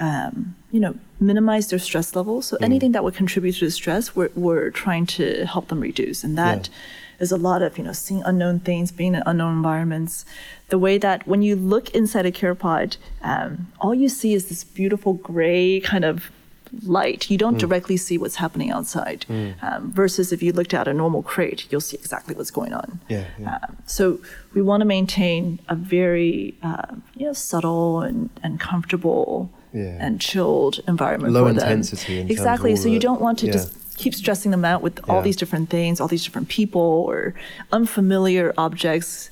[0.01, 0.33] um,
[0.75, 0.95] you know,
[1.31, 2.45] minimize their stress levels.
[2.49, 2.57] Hmm.
[2.57, 6.25] So anything that would contribute to the stress, we're, we're trying to help them reduce.
[6.25, 6.71] And that
[7.25, 7.37] is Yeah.
[7.37, 10.25] a lot of, you know, seeing unknown things, being in unknown environments.
[10.75, 12.97] The way that when you look inside a CarePod,
[13.33, 13.51] um,
[13.83, 16.31] all you see is this beautiful gray kind of
[16.87, 17.31] light.
[17.31, 17.41] You Mm.
[17.41, 19.27] don't directly see what's happening outside.
[19.63, 23.01] Um, versus if you looked at a normal crate, you'll see exactly what's going on.
[23.09, 23.59] Yeah, yeah.
[23.63, 24.19] Um, so
[24.55, 29.97] we want to maintain a very, uh, you know, subtle and, and comfortable Yeah.
[30.05, 31.63] and chilled environment Low for them.
[31.69, 32.75] intensity in exactly.
[32.77, 35.69] So you the- don't want to just keep stressing them out with all these different
[35.71, 36.81] things, all these different people
[37.11, 37.35] or
[37.71, 39.31] unfamiliar objects,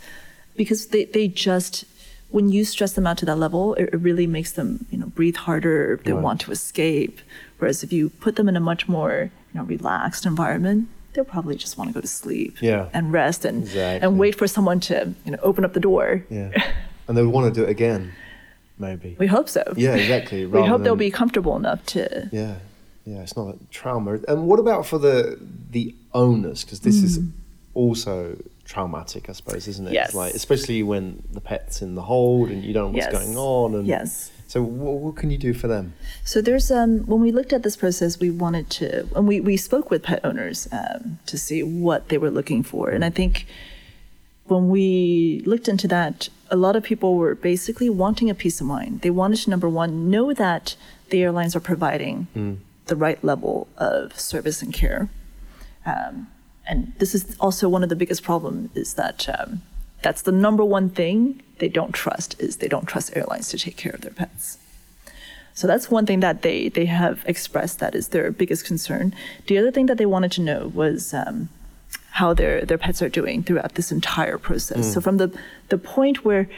[0.56, 1.84] because they, they just
[2.30, 5.06] when you stress them out to that level, it, it really makes them you know
[5.06, 6.00] breathe harder.
[6.04, 6.22] They Right.
[6.22, 7.20] want to escape.
[7.58, 11.56] Whereas if you put them in a much more you know relaxed environment, they'll probably
[11.56, 12.88] just want to go to sleep Yeah.
[12.92, 14.06] and rest and Exactly.
[14.06, 16.24] and wait for someone to you know open up the door.
[16.30, 16.50] Yeah,
[17.08, 18.12] and they want to do it again,
[18.78, 19.16] maybe.
[19.18, 19.62] We hope so.
[19.76, 20.46] Yeah, exactly.
[20.56, 22.28] we hope they'll be comfortable enough to.
[22.32, 22.56] Yeah,
[23.04, 23.22] yeah.
[23.22, 24.18] It's not a trauma.
[24.28, 25.38] And what about for the
[25.70, 26.64] the owners?
[26.64, 27.30] Because this is mm.
[27.74, 28.36] also
[28.68, 29.90] traumatic, I suppose, isn't it?
[29.90, 29.94] Mm.
[29.94, 30.06] Yes.
[30.08, 33.24] It's like especially when the pet's in the hold and you don't know what's Yes.
[33.24, 33.74] going on.
[33.74, 34.30] And Yes.
[34.46, 35.94] So what, what can you do for them?
[36.24, 39.56] So there's um when we looked at this process, we wanted to and we we
[39.56, 43.46] spoke with pet owners um, to see what they were looking for, and I think
[44.44, 48.66] when we looked into that, a lot of people were basically wanting a peace of
[48.66, 49.02] mind.
[49.02, 50.74] They wanted to number one know that
[51.10, 52.26] the airlines are providing
[52.86, 55.10] the right level of service and care.
[55.84, 56.28] Um,
[56.68, 59.62] and this is also one of the biggest problems is that um,
[60.02, 63.76] that's the number one thing they don't trust is they don't trust airlines to take
[63.76, 64.58] care of their pets.
[65.54, 69.12] So that's one thing that they they have expressed that is their biggest concern.
[69.48, 71.48] The other thing that they wanted to know was um,
[72.12, 74.92] how their their pets are doing throughout this entire process.
[74.94, 75.28] So from the
[75.68, 76.48] the point where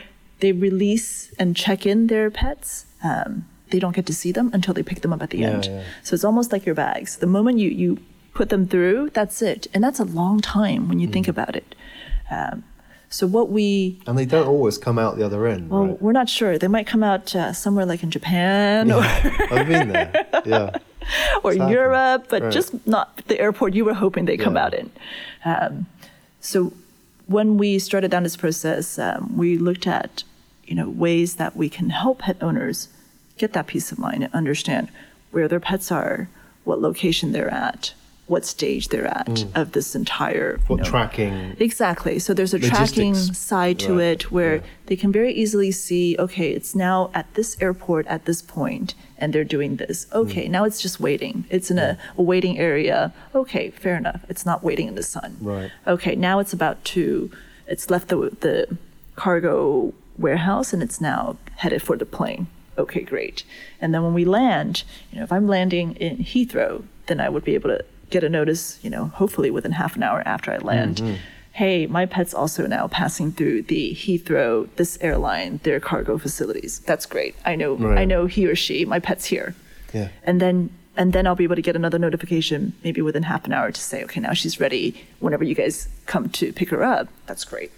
[0.40, 4.74] they release and check in their pets, um, they don't get to see them until
[4.74, 5.64] they pick them up at the Yeah, end.
[5.66, 5.82] yeah.
[6.02, 7.16] So it's almost like your bags.
[7.16, 7.98] The moment you you
[8.40, 11.34] put them through, that's it, and that's a long time when you think Mm.
[11.36, 11.68] about it.
[12.30, 12.64] Um,
[13.10, 16.02] so what we And they don't always come out the other end, well, right?
[16.02, 16.52] we're not sure.
[16.56, 19.02] They might come out uh, somewhere like in Japan or
[19.54, 20.10] I've been there.
[20.46, 20.70] Yeah.
[21.44, 21.74] or Exactly.
[21.78, 22.52] Europe, but Right.
[22.58, 24.86] just not the airport you were hoping they come out in.
[25.44, 25.72] Um,
[26.40, 26.72] so
[27.36, 30.12] when we started down this process, um, we looked at
[30.68, 32.88] you know ways that we can help pet owners
[33.42, 34.84] get that peace of mind and understand
[35.32, 36.16] where their pets are,
[36.68, 37.92] what location they're at,
[38.30, 41.56] what stage they're at of this entire you know- tracking?
[41.58, 42.18] Exactly.
[42.20, 44.04] So there's a tracking side to Right.
[44.22, 44.62] it where Yeah.
[44.86, 49.32] they can very easily see, okay, it's now at this airport at this point, and
[49.32, 50.06] they're doing this.
[50.22, 50.50] Okay, Mm.
[50.56, 51.44] now it's just waiting.
[51.50, 53.12] It's in a, a waiting area.
[53.34, 54.20] Okay, fair enough.
[54.28, 55.36] It's not waiting in the sun.
[55.40, 55.70] Right.
[55.94, 57.30] Okay, now it's about to,
[57.66, 58.16] it's left the,
[58.46, 58.56] the
[59.16, 62.46] cargo warehouse and it's now headed for the plane.
[62.78, 63.42] Okay, great.
[63.80, 67.44] And then when we land, you know, if I'm landing in Heathrow, then I would
[67.44, 70.58] be able to get a notice, you know, hopefully within half an hour after I
[70.58, 70.96] land.
[70.96, 71.14] Mm-hmm.
[71.52, 76.78] Hey, my pet's also now passing through the Heathrow, this airline, their cargo facilities.
[76.80, 77.34] That's great.
[77.44, 79.54] I know I know he or she, my pet's here.
[79.92, 80.08] Yeah.
[80.22, 83.52] And then and then I'll be able to get another notification maybe within half an
[83.52, 87.08] hour to say, okay, now she's ready whenever you guys come to pick her up.
[87.26, 87.72] That's great.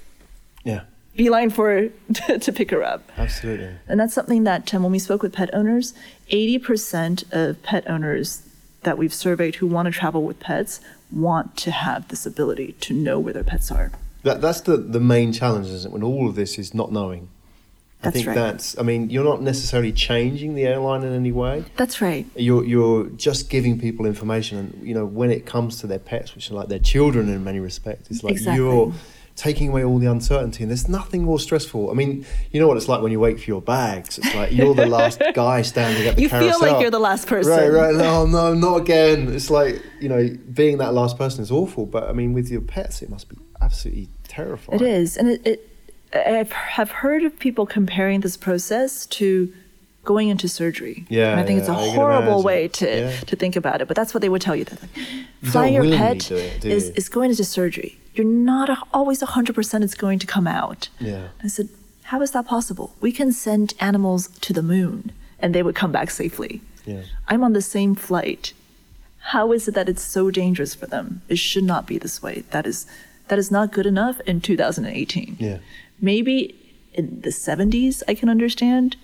[0.64, 0.82] Yeah.
[1.14, 1.88] Beeline for
[2.40, 3.10] to pick her up.
[3.16, 3.70] Absolutely.
[3.86, 5.94] And that's something that um, when we spoke with pet owners,
[6.30, 8.42] 80% of pet owners
[8.82, 12.94] that we've surveyed who want to travel with pets want to have this ability to
[12.94, 13.92] know where their pets are.
[14.22, 15.92] That that's the the main challenge, isn't it?
[15.92, 17.28] When all of this is not knowing.
[18.00, 18.34] I That's think right.
[18.34, 18.76] that's.
[18.78, 21.64] I mean, you're not necessarily changing the airline in any way.
[21.76, 22.26] That's right.
[22.34, 26.34] You're you're just giving people information, and you know when it comes to their pets,
[26.34, 28.56] which are like their children in many respects, it's like Exactly.
[28.56, 28.92] you're
[29.42, 31.90] taking away all the uncertainty, and there's nothing more stressful.
[31.90, 34.16] I mean, you know what it's like when you wait for your bags.
[34.18, 36.46] It's like you're the last guy standing at the You carousel.
[36.48, 37.50] You feel like you're the last person.
[37.50, 37.94] Right, right.
[37.94, 39.34] No, no, not again.
[39.34, 41.86] It's like you know, being that last person is awful.
[41.86, 44.80] But I mean, with your pets, it must be absolutely terrifying.
[44.80, 45.68] It is, and it, it
[46.14, 49.52] I've have heard of people comparing this process to
[50.04, 51.04] going into surgery.
[51.08, 53.20] Yeah, and I think it's a yeah, I horrible way to Yeah.
[53.26, 53.88] to think about it.
[53.88, 54.64] But that's what they would tell you.
[54.66, 57.98] That like, flying your pet it, is is going into surgery.
[58.14, 59.84] You're not always hundred percent.
[59.84, 60.88] It's going to come out.
[61.00, 61.28] Yeah.
[61.42, 61.68] I said,
[62.04, 62.94] how is that possible?
[63.00, 66.60] We can send animals to the moon, and they would come back safely.
[66.84, 67.02] Yeah.
[67.28, 68.52] I'm on the same flight.
[69.26, 71.22] How is it that it's so dangerous for them?
[71.28, 72.44] It should not be this way.
[72.50, 72.86] That is
[73.28, 75.36] that is not good enough in 2018.
[75.38, 75.58] Yeah.
[76.00, 76.54] Maybe
[76.92, 78.96] in the 70s I can understand,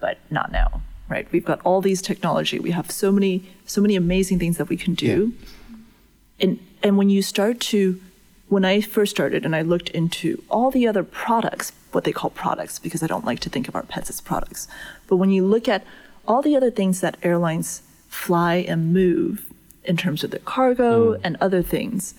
[0.00, 0.80] but not now.
[1.08, 1.30] Right?
[1.30, 2.58] We've got all these technology.
[2.58, 5.34] We have so many so many amazing things that we can do.
[5.34, 5.76] Yeah.
[6.40, 8.00] And and when you start to
[8.50, 12.30] when I first started and I looked into all the other products, what they call
[12.30, 14.66] products, because I don't like to think of our pets as products.
[15.06, 15.84] But when you look at
[16.26, 19.46] all the other things that airlines fly and move
[19.84, 21.20] in terms of their cargo mm.
[21.22, 22.14] and other things,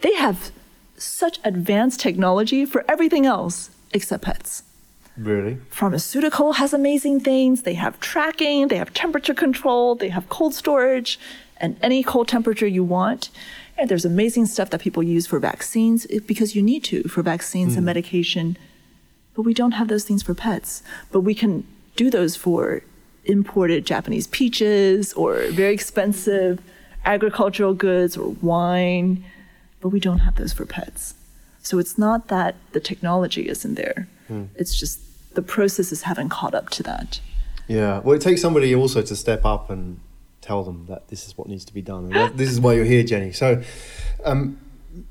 [0.00, 0.50] they have
[0.96, 4.62] such advanced technology for everything else except pets.
[5.18, 5.58] Really?
[5.68, 7.62] Pharmaceutical has amazing things.
[7.62, 11.20] They have tracking, they have temperature control, they have cold storage,
[11.58, 13.28] and any cold temperature you want.
[13.86, 17.76] There's amazing stuff that people use for vaccines eh, because you need to for vaccines
[17.76, 18.56] and medication.
[19.34, 20.82] But we don't have those things for pets.
[21.10, 21.66] But we can
[21.96, 22.82] do those for
[23.24, 26.60] imported Japanese peaches or very expensive
[27.04, 29.24] agricultural goods or wine.
[29.80, 31.14] But we don't have those for pets.
[31.62, 34.08] So it's not that the technology isn't there.
[34.56, 35.00] It's just
[35.34, 37.20] the processes haven't caught up to that.
[37.68, 38.00] Yeah.
[38.00, 40.00] Well, it takes somebody also to step up and
[40.42, 42.10] tell them that this is what needs to be done.
[42.34, 43.32] This is why you're here, Jenny.
[43.32, 43.62] So
[44.24, 44.60] um,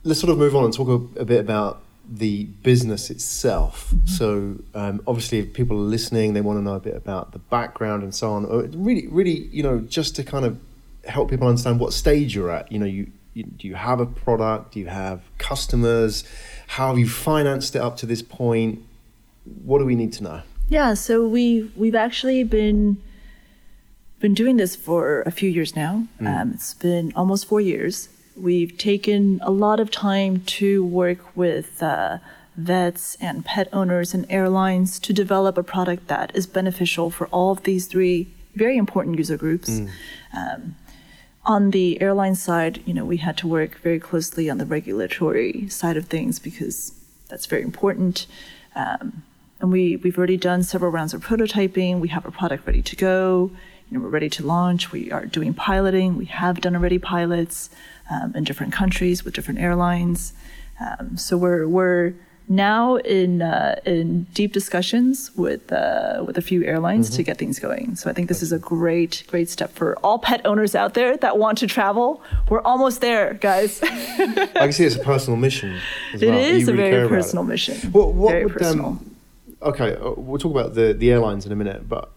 [0.03, 3.93] let's sort of move on and talk a, a bit about the business itself.
[4.05, 7.39] So um, obviously, if people are listening, they want to know a bit about the
[7.39, 8.45] background and so on.
[8.83, 10.59] Really, really, you know, just to kind of
[11.05, 12.69] help people understand what stage you're at.
[12.71, 14.73] You know, you, you do you have a product?
[14.73, 16.25] Do you have customers?
[16.67, 18.83] How have you financed it up to this point?
[19.63, 20.41] What do we need to know?
[20.67, 23.01] Yeah, so we we've actually been
[24.21, 26.07] been doing this for a few years now.
[26.41, 28.09] Um, it's been almost four years.
[28.35, 32.19] We've taken a lot of time to work with uh,
[32.55, 37.51] vets and pet owners and airlines to develop a product that is beneficial for all
[37.51, 39.81] of these three very important user groups.
[40.33, 40.75] Um,
[41.45, 45.67] on the airline side, you know, we had to work very closely on the regulatory
[45.69, 46.93] side of things because
[47.29, 48.27] that's very important.
[48.75, 49.23] Um,
[49.59, 51.99] and we, we've already done several rounds of prototyping.
[51.99, 53.51] We have a product ready to go.
[53.91, 54.93] You know, we're ready to launch.
[54.93, 56.15] We are doing piloting.
[56.15, 57.69] We have done already pilots
[58.09, 60.31] um, in different countries with different airlines.
[60.79, 62.13] Um, so we're we're
[62.47, 67.59] now in uh, in deep discussions with uh, with a few airlines to get things
[67.59, 67.97] going.
[67.97, 71.17] So I think this is a great great step for all pet owners out there
[71.17, 72.23] that want to travel.
[72.49, 73.83] We're almost there, guys.
[73.83, 75.77] I can see it's a personal mission.
[76.13, 76.39] As It well.
[76.39, 77.09] is a very it.
[77.09, 77.91] personal mission.
[77.91, 78.85] What, what very would, personal.
[78.85, 79.15] Um,
[79.63, 82.09] okay, uh, we'll talk about the, the airlines in a minute, but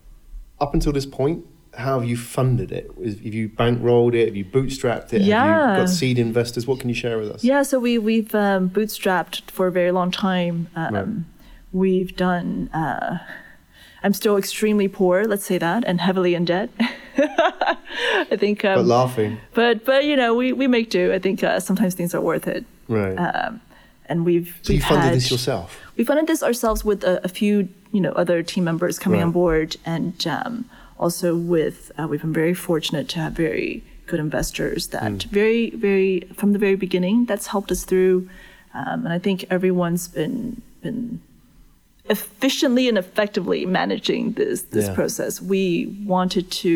[0.60, 1.44] up until this point,
[1.76, 2.90] how have you funded it?
[3.04, 4.26] Have you bankrolled it?
[4.26, 5.20] Have you bootstrapped it?
[5.20, 5.74] Have Yeah.
[5.74, 6.66] you got seed investors?
[6.66, 7.42] What can you share with us?
[7.44, 10.68] Yeah, so we we've um, bootstrapped for a very long time.
[10.76, 11.06] Um, Right.
[11.72, 12.70] We've done.
[12.72, 13.18] Uh,
[14.04, 16.70] I'm still extremely poor, let's say that, and heavily in debt.
[17.18, 18.64] I think.
[18.64, 19.38] Um, But laughing.
[19.54, 21.12] but but you know we, we make do.
[21.12, 22.64] I think uh, sometimes things are worth it.
[22.88, 23.16] Right.
[23.16, 23.60] Um,
[24.06, 25.80] and we've so you we've funded had, this yourself?
[25.96, 29.30] We funded this ourselves with a, a few you know other team members coming on
[29.32, 30.64] board, and um,
[30.98, 35.24] also with uh, we've been very fortunate to have very good investors that Mm.
[35.24, 38.28] very very from the very beginning that's helped us through,
[38.74, 41.20] um, and I think everyone's been been
[42.10, 44.94] efficiently and effectively managing this this Yeah.
[44.94, 45.40] process.
[45.40, 46.68] We wanted to,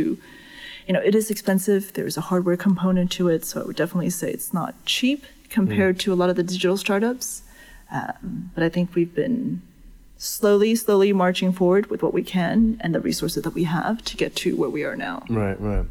[0.86, 1.92] you know, it is expensive.
[1.92, 5.96] There's a hardware component to it, so I would definitely say it's not cheap compared
[5.96, 6.00] Mm.
[6.00, 7.42] to a lot of the digital startups.
[7.90, 9.62] Um, but I think we've been
[10.18, 14.16] slowly, slowly marching forward with what we can and the resources that we have to
[14.16, 15.22] get to where we are now.
[15.30, 15.86] Right, right.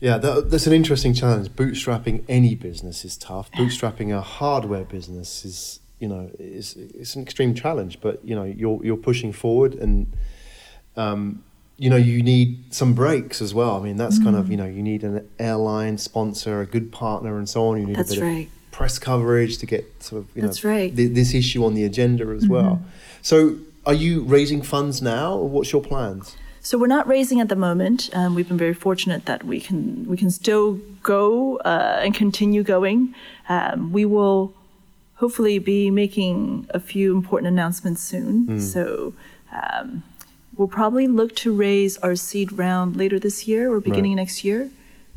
[0.00, 1.48] Yeah, that, that's an interesting challenge.
[1.50, 3.50] Bootstrapping any business is tough.
[3.52, 8.00] Bootstrapping a hardware business is, you know, is it's an extreme challenge.
[8.00, 10.10] But you know, you're you're pushing forward, and
[10.96, 11.44] um,
[11.76, 13.76] you know, you need some breaks as well.
[13.76, 14.40] I mean, that's kind Mm.
[14.40, 17.78] of you know, you need an airline sponsor, a good partner, and so on.
[17.78, 18.46] You need That's a bit right.
[18.46, 20.94] of press coverage to get sort of you That's know right.
[20.94, 21.12] Mm-hmm.
[21.12, 22.80] this issue on the agenda as well.
[23.22, 23.56] So,
[23.86, 26.36] are you raising funds now, or what's your plans?
[26.62, 28.10] So we're not raising at the moment.
[28.12, 32.62] Um, we've been very fortunate that we can we can still go uh, and continue
[32.62, 33.14] going.
[33.48, 34.52] Um, we will
[35.14, 38.60] hopefully be making a few important announcements soon.
[38.60, 39.14] So
[39.52, 40.02] um,
[40.56, 44.22] we'll probably look to raise our seed round later this year or beginning Right.
[44.22, 44.70] next year,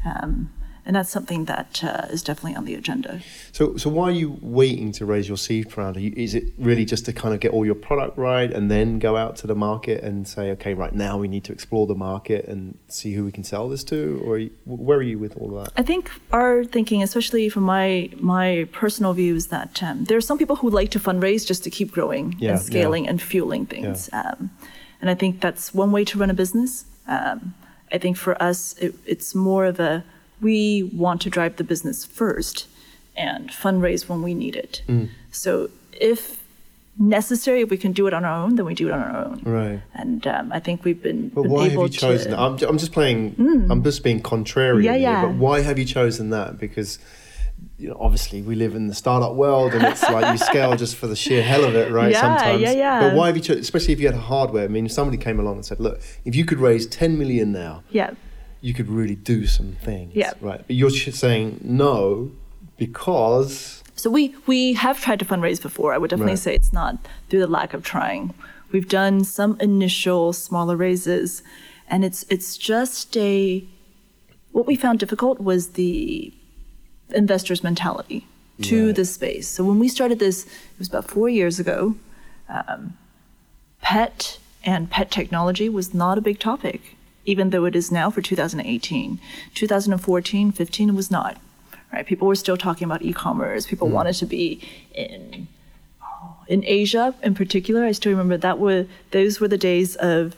[0.05, 0.49] um,
[0.85, 3.21] and that's something that uh, is definitely on the agenda.
[3.51, 5.95] So, so why are you waiting to raise your seed round?
[5.95, 8.99] You, is it really just to kind of get all your product right and then
[8.99, 11.95] go out to the market and say, okay, right now we need to explore the
[11.95, 14.21] market and see who we can sell this to?
[14.25, 15.71] Or are you, where are you with all that?
[15.77, 20.21] I think our thinking, especially from my my personal view, is that um, there are
[20.21, 23.65] some people who like to fundraise just to keep growing Yeah, and scaling and fueling
[23.65, 24.09] things.
[24.11, 24.51] Um,
[24.99, 26.85] and I think that's one way to run a business.
[27.07, 27.53] Um,
[27.91, 30.03] I think for us, it, it's more of a
[30.43, 32.67] we want to drive the business first
[33.15, 34.81] and fundraise when we need it.
[34.87, 35.09] Mm.
[35.31, 36.43] So if
[36.99, 39.25] necessary, if we can do it on our own, then we do it on our
[39.25, 39.41] own.
[39.43, 39.81] Right.
[39.95, 42.35] And um, I think we've been, But been why have you chosen to.
[42.35, 42.39] that?
[42.39, 43.35] I'm, I'm just playing,
[43.69, 44.83] I'm just being contrarian.
[44.83, 45.25] Yeah, here, yeah.
[45.25, 46.59] But why have you chosen that?
[46.59, 46.99] Because,
[47.79, 50.95] you know, obviously we live in the startup world and it's like you scale just
[50.95, 52.11] for the sheer hell of it, right?
[52.11, 52.61] Yeah, Sometimes.
[52.61, 52.99] yeah, yeah.
[52.99, 54.65] But why have you chosen, especially if you had hardware?
[54.65, 57.51] I mean, if somebody came along and said, look, if you could raise 10 million
[57.51, 58.11] now, yeah.
[58.63, 60.15] You could really do some things.
[60.15, 60.31] Yeah.
[60.39, 60.61] Right.
[60.65, 62.31] But you're saying no
[62.77, 65.93] because So we we have tried to fundraise before.
[65.93, 66.39] I would definitely Right.
[66.47, 66.97] say it's not
[67.29, 68.33] through the lack of trying.
[68.71, 71.43] We've done some initial smaller raises,
[71.89, 73.63] and it's it's just a
[74.53, 76.31] what we found difficult was the
[77.13, 78.25] investors' mentality
[78.61, 78.95] to Right.
[78.95, 79.47] the space.
[79.47, 81.95] So when we started this, it was about four years ago.
[82.49, 82.97] Um,
[83.81, 88.21] pet and pet technology was not a big topic, even though it is now for
[88.21, 89.19] 2018.
[89.53, 91.37] 2014, 15, was not.
[91.91, 92.05] Right?
[92.05, 93.67] People were still talking about e-commerce.
[93.67, 95.47] People wanted to be in
[96.47, 97.85] in Asia, in particular.
[97.85, 100.35] I still remember that were those were the days of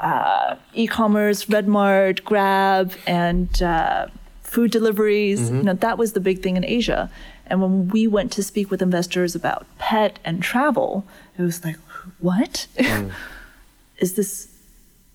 [0.00, 4.08] uh, e-commerce, Redmart, Grab, and uh,
[4.42, 5.50] food deliveries.
[5.50, 7.10] You know, that was the big thing in Asia.
[7.46, 11.04] And when we went to speak with investors about pet and travel,
[11.38, 11.76] it was like,
[12.18, 12.66] what?
[13.98, 14.51] Is this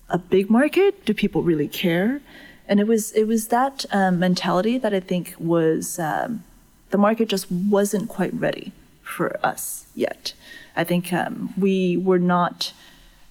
[0.08, 1.04] a big market?
[1.04, 2.20] Do people really care?
[2.66, 6.44] And it was it was that um, mentality that I think was um,
[6.90, 10.34] the market just wasn't quite ready for us yet.
[10.76, 12.72] I think um, we were not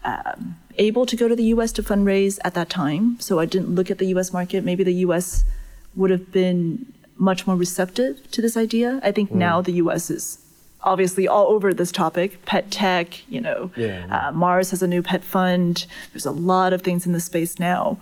[0.04, 1.72] um, able to go to the U.S.
[1.74, 4.34] to fundraise at that time, so I didn't look at the U.S.
[4.34, 4.64] market.
[4.64, 5.44] Maybe the U.S.
[5.96, 9.00] would have been much more receptive to this idea.
[9.04, 10.10] I think now the U.S.
[10.10, 10.40] is
[10.84, 14.06] obviously all over this topic pet tech you know Yeah.
[14.10, 17.60] Uh, mars has a new pet fund there's a lot of things in the space
[17.60, 17.98] now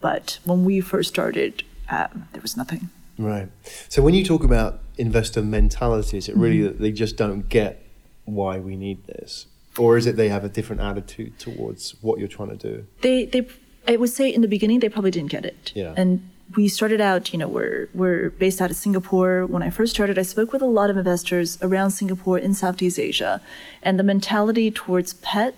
[0.00, 3.48] but when we first started um, there was nothing right.
[3.88, 6.82] So when you talk about investor mentalities it really Mm-hmm.
[6.82, 7.82] they just don't get
[8.24, 9.46] why we need this,
[9.78, 12.86] or is it they have a different attitude towards what you're trying to do?
[13.02, 13.46] they they
[13.88, 15.70] I would say in the beginning they probably didn't get it.
[15.76, 15.94] Yeah.
[15.96, 19.46] And we started out, you know, we're we're based out of Singapore.
[19.46, 22.98] When I first started, I spoke with a lot of investors around Singapore in Southeast
[22.98, 23.40] Asia,
[23.82, 25.54] and the mentality towards pet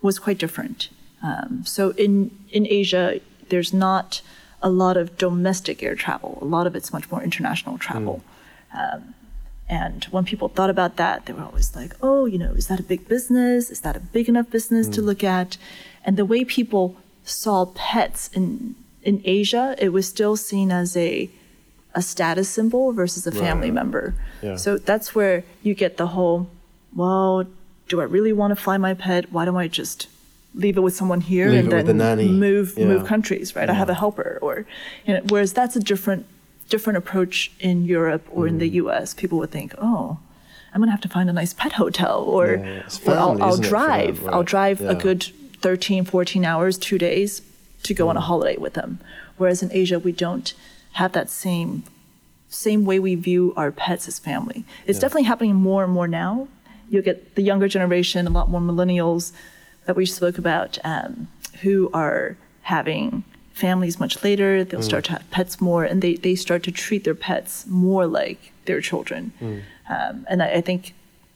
[0.00, 0.88] was quite different.
[1.22, 4.22] Um, so in in Asia, there's not
[4.62, 6.38] a lot of domestic air travel.
[6.40, 8.22] A lot of it's much more international travel.
[8.74, 9.14] Um,
[9.68, 12.80] and when people thought about that, they were always like, oh, you know, is that
[12.80, 13.70] a big business?
[13.70, 15.56] Is that a big enough business to look at?
[16.04, 21.30] And the way people saw pets in in Asia, it was still seen as a
[21.92, 23.74] a status symbol versus a family Right.
[23.74, 24.14] member.
[24.42, 24.54] Yeah.
[24.54, 26.48] So that's where you get the whole,
[26.94, 27.44] well,
[27.88, 29.32] do I really want to fly my pet?
[29.32, 30.06] Why don't I just
[30.54, 32.86] leave it with someone here Leave and then the move Yeah.
[32.86, 33.68] move countries, right?
[33.68, 34.66] I have a helper, or
[35.04, 36.26] you know, whereas that's a different
[36.68, 38.58] different approach in Europe or in Mm.
[38.60, 39.12] the U.S.
[39.12, 40.18] People would think, oh.
[40.72, 42.82] I'm gonna have to find a nice pet hotel, or, Yeah, yeah.
[42.86, 44.28] It's or I'll, I'll them, drive.
[44.28, 44.90] I'll drive Yeah.
[44.90, 45.26] a good
[45.60, 47.42] 13, 14 hours, two days
[47.82, 48.18] to go on Mm.
[48.18, 48.98] a holiday with them.
[49.36, 50.52] Whereas in Asia, we don't
[50.92, 51.84] have that same
[52.52, 54.64] same way we view our pets as family.
[54.84, 56.48] It's definitely happening more and more now.
[56.88, 59.30] You'll get the younger generation, a lot more millennials
[59.86, 61.28] that we spoke about, um,
[61.62, 63.22] who are having
[63.52, 64.64] families much later.
[64.64, 68.04] They'll start to have pets more, and they, they start to treat their pets more
[68.08, 69.32] like their children.
[69.88, 70.94] Um, and I, I think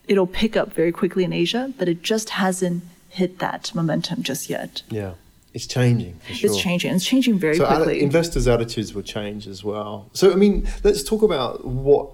[0.09, 4.51] it'll pick up very quickly in Asia, but it just hasn't hit that momentum just
[4.51, 4.82] yet.
[4.90, 5.12] Yeah,
[5.55, 6.14] it's changing.
[6.26, 6.50] For sure.
[6.50, 6.94] It's changing.
[6.94, 8.02] It's changing very so quickly.
[8.02, 10.11] investors' attitudes will change as well.
[10.12, 12.11] So I mean, let's talk about what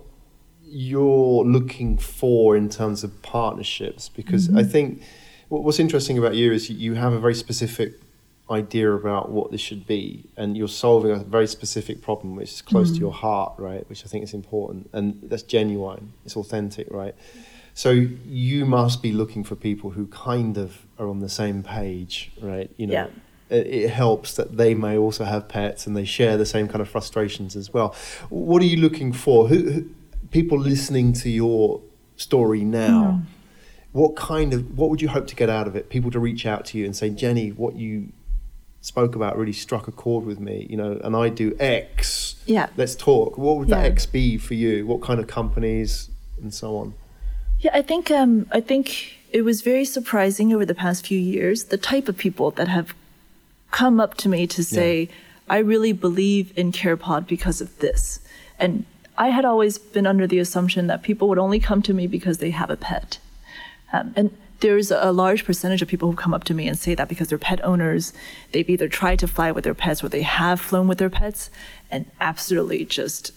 [0.65, 4.59] you're looking for in terms of partnerships, because Mm-hmm.
[4.59, 5.03] I think
[5.49, 7.95] what's interesting about you is you- have a very specific
[8.51, 12.63] idea about what this should be, and you're solving a very specific problem which is
[12.63, 13.03] close to Mm-hmm.
[13.05, 13.89] your heart, right?
[13.89, 16.13] Which I think is important, and that's genuine.
[16.25, 17.15] It's authentic, right?
[17.75, 22.31] So you must be looking for people who kind of are on the same page,
[22.41, 22.71] right?
[22.77, 23.07] You know, Yeah.
[23.51, 26.81] It, it helps that they may also have pets and they share the same kind
[26.81, 27.95] of frustrations as well.
[28.29, 29.49] What are you looking for?
[29.49, 29.85] Who, who
[30.31, 31.81] people listening to your
[32.17, 33.23] story now?
[33.93, 35.89] What kind of what would you hope to get out of it?
[35.89, 38.13] People to reach out to you and say, Jenny, what you
[38.81, 40.67] spoke about really struck a chord with me.
[40.71, 42.37] You know, and I do X.
[42.47, 42.69] Yeah.
[42.77, 43.37] Let's talk.
[43.37, 43.91] What would that Yeah.
[43.91, 44.87] X be for you?
[44.87, 46.09] What kind of companies
[46.41, 46.95] and so on?
[47.59, 51.65] Yeah, I think um, I think it was very surprising over the past few years
[51.65, 52.95] the type of people that have
[53.71, 55.09] come up to me to say,
[55.49, 58.21] "I really believe in CarePod because of this,"
[58.59, 58.85] and
[59.19, 62.39] I had always been under the assumption that people would only come to me because
[62.39, 63.19] they have a pet,
[63.93, 66.95] um, and there's a large percentage of people who come up to me and say
[66.95, 68.13] that because they're pet owners,
[68.53, 71.51] they've either tried to fly with their pets or they have flown with their pets,
[71.91, 73.33] and absolutely just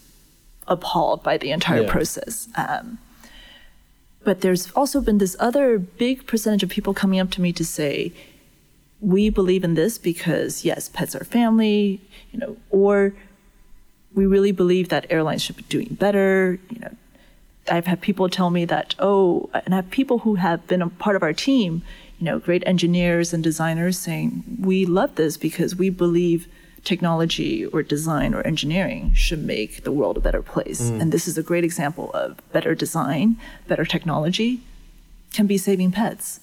[0.68, 1.90] appalled by the entire Yeah.
[1.90, 2.48] process.
[2.56, 2.98] Um,
[4.22, 7.64] but there's also been this other big percentage of people coming up to me to
[7.64, 8.12] say,
[9.04, 12.00] we believe in this because yes, pets are family,
[12.32, 13.12] you know, or
[14.14, 16.58] we really believe that airlines should be doing better.
[16.70, 16.96] You know,
[17.70, 20.88] I've had people tell me that, oh, and I have people who have been a
[20.88, 21.82] part of our team,
[22.18, 26.48] you know, great engineers and designers saying, we love this because we believe
[26.84, 30.82] technology or design or engineering should make the world a better place.
[30.82, 31.00] Mm.
[31.00, 33.36] And this is a great example of better design,
[33.66, 34.60] better technology
[35.32, 36.40] can be saving pets.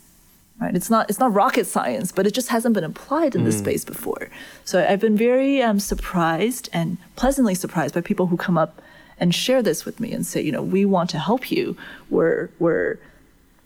[0.62, 0.76] Right?
[0.76, 3.84] It's not it's not rocket science, but it just hasn't been applied in this space
[3.84, 4.30] before.
[4.64, 8.80] So I've been very um, surprised and pleasantly surprised by people who come up
[9.18, 11.76] and share this with me and say, you know, we want to help you.
[12.12, 13.00] We're we're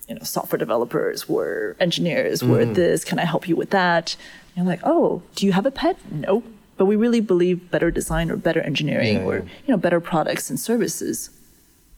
[0.08, 3.04] you know software developers, we're engineers, we're this.
[3.04, 4.16] Can I help you with that?
[4.56, 5.98] And you're like, oh, do you have a pet?
[6.10, 6.44] No,
[6.78, 9.44] but we really believe better design or better engineering Yeah, or yeah.
[9.66, 11.30] you know better products and services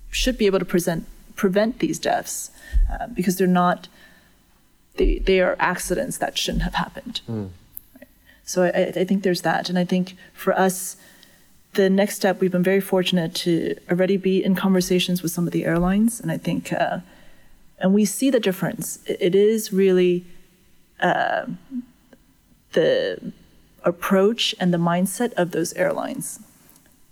[0.09, 2.49] should be able to present prevent these deaths
[2.91, 3.87] uh, because they're not
[4.97, 7.21] they they are accidents that shouldn't have happened.
[7.27, 8.07] Right.
[8.43, 10.97] So I, I think there's that, and I think for us,
[11.73, 15.53] the next step we've been very fortunate to already be in conversations with some of
[15.53, 16.99] the airlines, and I think, uh,
[17.79, 18.99] and we see the difference.
[19.05, 20.25] It, it is really
[20.99, 21.45] uh,
[22.73, 23.31] the
[23.83, 26.39] approach and the mindset of those airlines.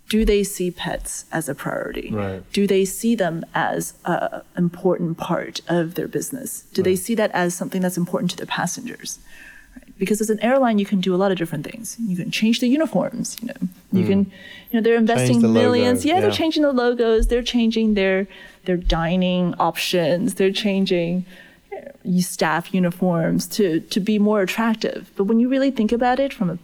[0.08, 2.10] Do they see pets as a priority?
[2.12, 2.52] Right.
[2.52, 6.62] Do they see them as an important part of their business?
[6.72, 9.18] Do they see that as something that's important to their passengers?
[9.74, 9.98] Right?
[9.98, 11.96] Because as an airline, you can do a lot of different things.
[11.98, 13.36] You can change the uniforms.
[13.40, 14.08] You know, you hmm.
[14.08, 14.18] can,
[14.70, 16.04] you know, they're investing the millions.
[16.04, 16.20] yeah, yeah.
[16.20, 17.26] they're changing the logos.
[17.26, 18.28] They're changing their
[18.64, 20.34] their dining options.
[20.34, 21.24] They're changing
[22.04, 25.10] you staff uniforms to to be more attractive.
[25.16, 26.58] But when you really think about it from a,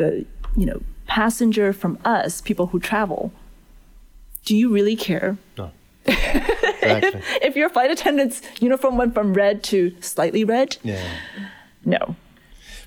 [0.00, 0.24] a
[0.56, 3.32] you know passenger from us, people who travel,
[4.44, 5.72] do you really care No.
[6.06, 7.20] exactly.
[7.42, 10.76] if your flight attendant's uniform went from red to slightly red?
[10.84, 11.02] Yeah.
[11.84, 12.14] No.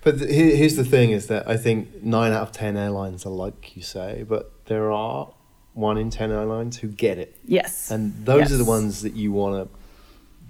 [0.03, 3.29] But the, here's the thing: is that I think nine out of ten airlines are
[3.29, 5.31] like you say, but there are
[5.73, 7.91] one in ten airlines who get it, Yes.
[7.91, 9.77] and those are the ones that you want to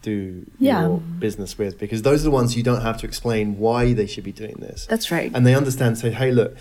[0.01, 0.82] do Yeah.
[0.84, 4.07] your business with because those are the ones you don't have to explain why they
[4.07, 4.86] should be doing this.
[4.89, 5.30] That's right.
[5.34, 5.97] And they understand.
[5.97, 6.55] Say, hey, look.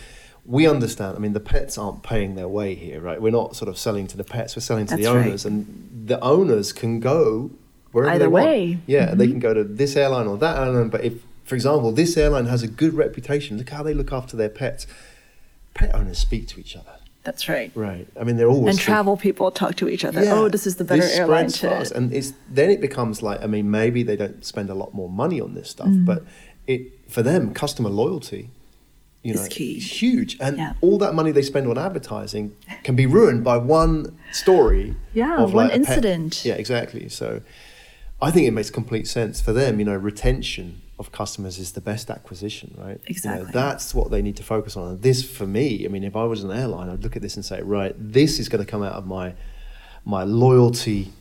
[0.50, 1.16] We understand.
[1.16, 3.22] I mean, the pets aren't paying their way here, right?
[3.22, 4.56] We're not sort of selling to the pets.
[4.56, 5.26] We're selling to the That's right.
[5.26, 7.50] owners, and the owners can go
[7.92, 8.46] wherever Either they want.
[8.46, 8.66] way.
[8.72, 8.90] Mm-hmm.
[8.96, 10.88] Yeah, they can go to this airline or that airline.
[10.88, 14.36] But if, for example, this airline has a good reputation, look how they look after
[14.36, 14.86] their pets.
[15.74, 17.70] Pet owners speak to each other, That's right.
[17.76, 18.08] right?
[18.20, 20.24] I mean, they're always And speak- travel people talk to each other.
[20.24, 21.68] Yeah, oh, this is the better this airline to.
[21.68, 21.92] fast.
[21.92, 25.08] and it's then it becomes like I mean, maybe they don't spend a lot more
[25.08, 26.04] money on this stuff, Mm.
[26.04, 26.24] but
[26.66, 28.50] it for them customer loyalty
[29.22, 29.78] you know key.
[29.78, 30.72] huge and Yeah.
[30.80, 35.52] all that money they spend on advertising can be ruined by one story Yeah, of
[35.52, 36.42] one like incident.
[36.44, 37.42] yeah exactly so
[38.22, 41.80] i think it makes complete sense for them you know retention of customers is the
[41.82, 43.50] best acquisition right You know, Exactly.
[43.52, 46.24] that's what they need to focus on and this for me i mean if i
[46.24, 48.82] was an airline i'd look at this and say right this is going to come
[48.82, 49.34] out of my
[50.06, 51.12] my loyalty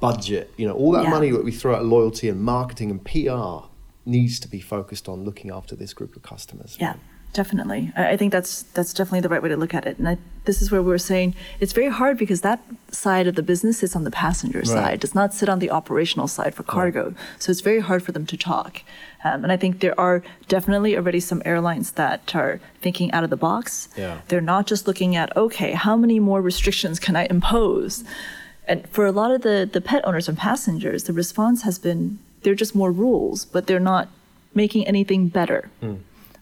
[0.00, 1.10] budget you know all that Yeah.
[1.10, 3.66] money that we throw at loyalty and marketing and pr
[4.04, 6.94] needs to be focused on looking after this group of customers Yeah,
[7.36, 7.92] definitely.
[7.96, 9.94] I I think that's that's definitely the right way to look at it.
[9.98, 10.16] And I,
[10.48, 11.28] this is where we're saying
[11.62, 12.60] it's very hard because that
[13.04, 16.28] side of the business sits on the passenger side, does not sit on the operational
[16.36, 17.02] side for cargo.
[17.38, 18.72] So it's very hard for them to talk.
[19.26, 20.22] Um, and I think there are
[20.54, 23.88] definitely already some airlines that are thinking out of the box.
[23.96, 24.20] Yeah.
[24.28, 28.04] They're not just looking at okay, how many more restrictions can I impose?
[28.68, 32.18] And for a lot of the, the pet owners and passengers, the response has been
[32.42, 34.08] they're just more rules, but they're not
[34.54, 35.60] making anything better.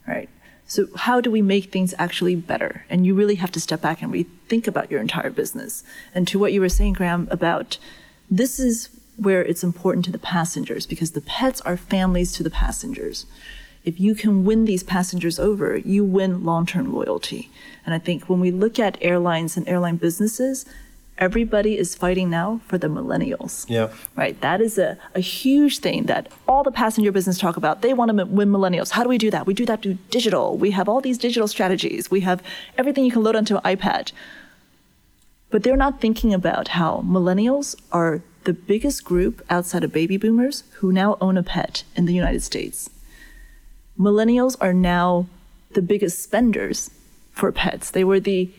[0.07, 0.29] Right.
[0.67, 2.85] So how do we make things actually better?
[2.89, 5.85] And you really have to step back and rethink about your entire business.
[6.15, 7.79] And to what you were saying, Graham, about
[8.31, 12.51] this is where it's important to the passengers because the pets are families to the
[12.51, 13.27] passengers.
[13.85, 17.51] If you can win these passengers over, you win long-term loyalty.
[17.85, 20.65] And I think when we look at airlines and airline businesses,
[21.19, 24.41] everybody is fighting now for the millennials yeah right?
[24.41, 27.83] That is a, a huge thing that all the passenger business talk about.
[27.83, 28.91] They want to win millennials.
[28.91, 29.47] How do we do that?
[29.47, 30.57] We do that through digital.
[30.57, 32.11] We have all these digital strategies.
[32.11, 32.43] We have
[32.79, 34.12] everything you can load onto an iPad.
[35.51, 40.65] But they're not thinking about how millennials are the biggest group outside of baby boomers
[40.75, 42.91] who now own a pet in the United States.
[43.99, 45.27] Millennials are now
[45.73, 46.91] the biggest spenders
[47.33, 47.91] for pets.
[47.91, 48.51] They were the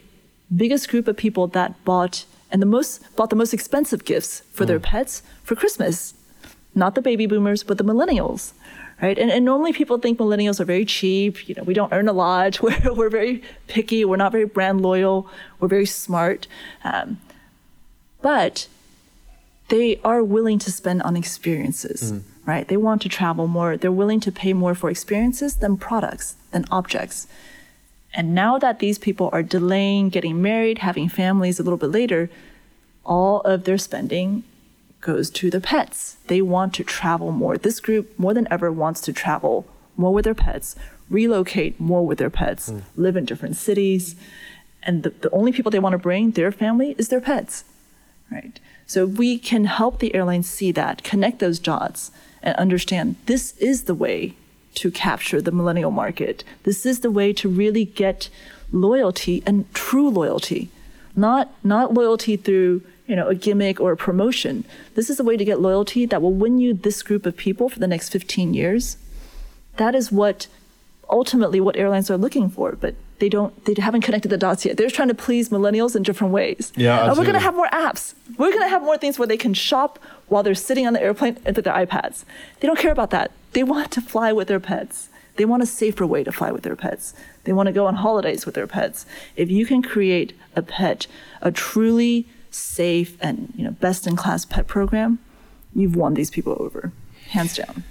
[0.55, 4.65] biggest group of people that bought and the most bought the most expensive gifts for
[4.65, 6.13] their pets for Christmas.
[6.73, 8.53] Not the baby boomers, but the millennials.
[9.01, 9.17] Right?
[9.17, 11.49] And, and normally people think millennials are very cheap.
[11.49, 12.61] You know, we don't earn a lot.
[12.63, 14.05] We're, we're very picky.
[14.05, 15.27] We're not very brand loyal.
[15.59, 16.47] We're very smart.
[16.85, 17.19] Um,
[18.21, 18.67] but
[19.67, 22.13] they are willing to spend on experiences,
[22.45, 22.67] right?
[22.67, 23.75] They want to travel more.
[23.77, 27.27] They're willing to pay more for experiences than products, than objects.
[28.15, 32.29] And now that these people are delaying getting married, having families a little bit later,
[33.03, 34.43] all of their spending
[35.01, 36.17] goes to the pets.
[36.27, 37.57] They want to travel more.
[37.57, 40.77] This group, more than ever, wants to travel more with their pets,
[41.09, 42.79] relocate more with their pets, hmm.
[42.95, 44.15] live in different cities.
[44.81, 47.65] And the, the only people they want to bring, their family, is their pets.
[48.31, 48.59] Right.
[48.87, 52.11] So we can help the airlines see that, connect those dots,
[52.41, 54.35] and understand this is the way
[54.75, 56.43] to capture the millennial market.
[56.63, 58.29] This is the way to really get
[58.71, 60.69] loyalty and true loyalty,
[61.15, 64.65] not not loyalty through you know a gimmick or a promotion.
[64.95, 67.69] This is the way to get loyalty that will win you this group of people
[67.69, 68.97] for the next 15 years.
[69.77, 70.47] That is what
[71.09, 74.77] ultimately what airlines are looking for, but they don't they haven't connected the dots yet.
[74.77, 76.73] They're trying to please millennials in different ways.
[76.75, 78.13] Yeah, and we're gonna have more apps.
[78.37, 81.37] We're gonna have more things where they can shop while they're sitting on the airplane
[81.45, 82.25] with their iPads.
[82.59, 83.31] They don't care about that.
[83.55, 85.07] They want to fly with their pets.
[85.37, 87.13] They want a safer way to fly with their pets.
[87.45, 89.05] They want to go on holidays with their pets.
[89.37, 91.07] If you can create a pet,
[91.41, 95.19] a truly safe and you know best in class pet program,
[95.73, 96.91] you've won these people over,
[97.29, 97.85] hands down.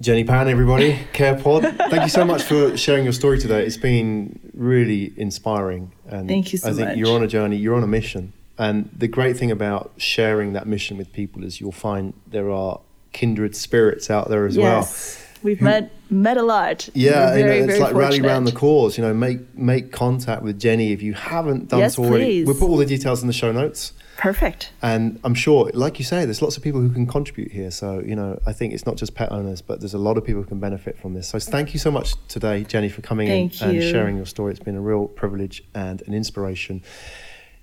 [0.00, 1.76] Jenny Pan, everybody, CarePod.
[1.90, 3.66] Thank you so much for sharing your story today.
[3.66, 6.74] It's been really inspiring, and Thank you so much.
[6.74, 6.98] I think much.
[6.98, 7.56] you're on a journey.
[7.56, 11.60] You're on a mission, and the great thing about sharing that mission with people is
[11.60, 12.78] you'll find there are
[13.14, 14.80] kindred spirits out there as well.
[14.80, 15.64] yes, we've hmm.
[15.64, 16.88] met met a lot.
[16.92, 18.28] Yeah, We're you know, it's very like rally fortunate.
[18.28, 18.98] around the cause.
[18.98, 22.24] You know, make make contact with Jenny if you haven't done Yes, so already.
[22.24, 22.46] please.
[22.46, 23.92] We'll put all the details in the show notes.
[24.16, 24.70] Perfect.
[24.80, 27.72] And I'm sure, like you say, there's lots of people who can contribute here.
[27.72, 30.24] So, you know, I think it's not just pet owners, but there's a lot of
[30.24, 31.28] people who can benefit from this.
[31.28, 34.52] So, thank you so much today, Jenny, for coming in Thank and sharing your story.
[34.52, 36.82] It's been a real privilege and an inspiration.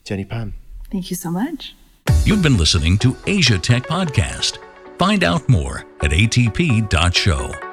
[0.03, 0.53] Jenny Pan.
[0.91, 1.75] Thank you so much.
[2.25, 4.57] You've been listening to Asia Tech Podcast.
[5.01, 7.70] Find out more at atp.show.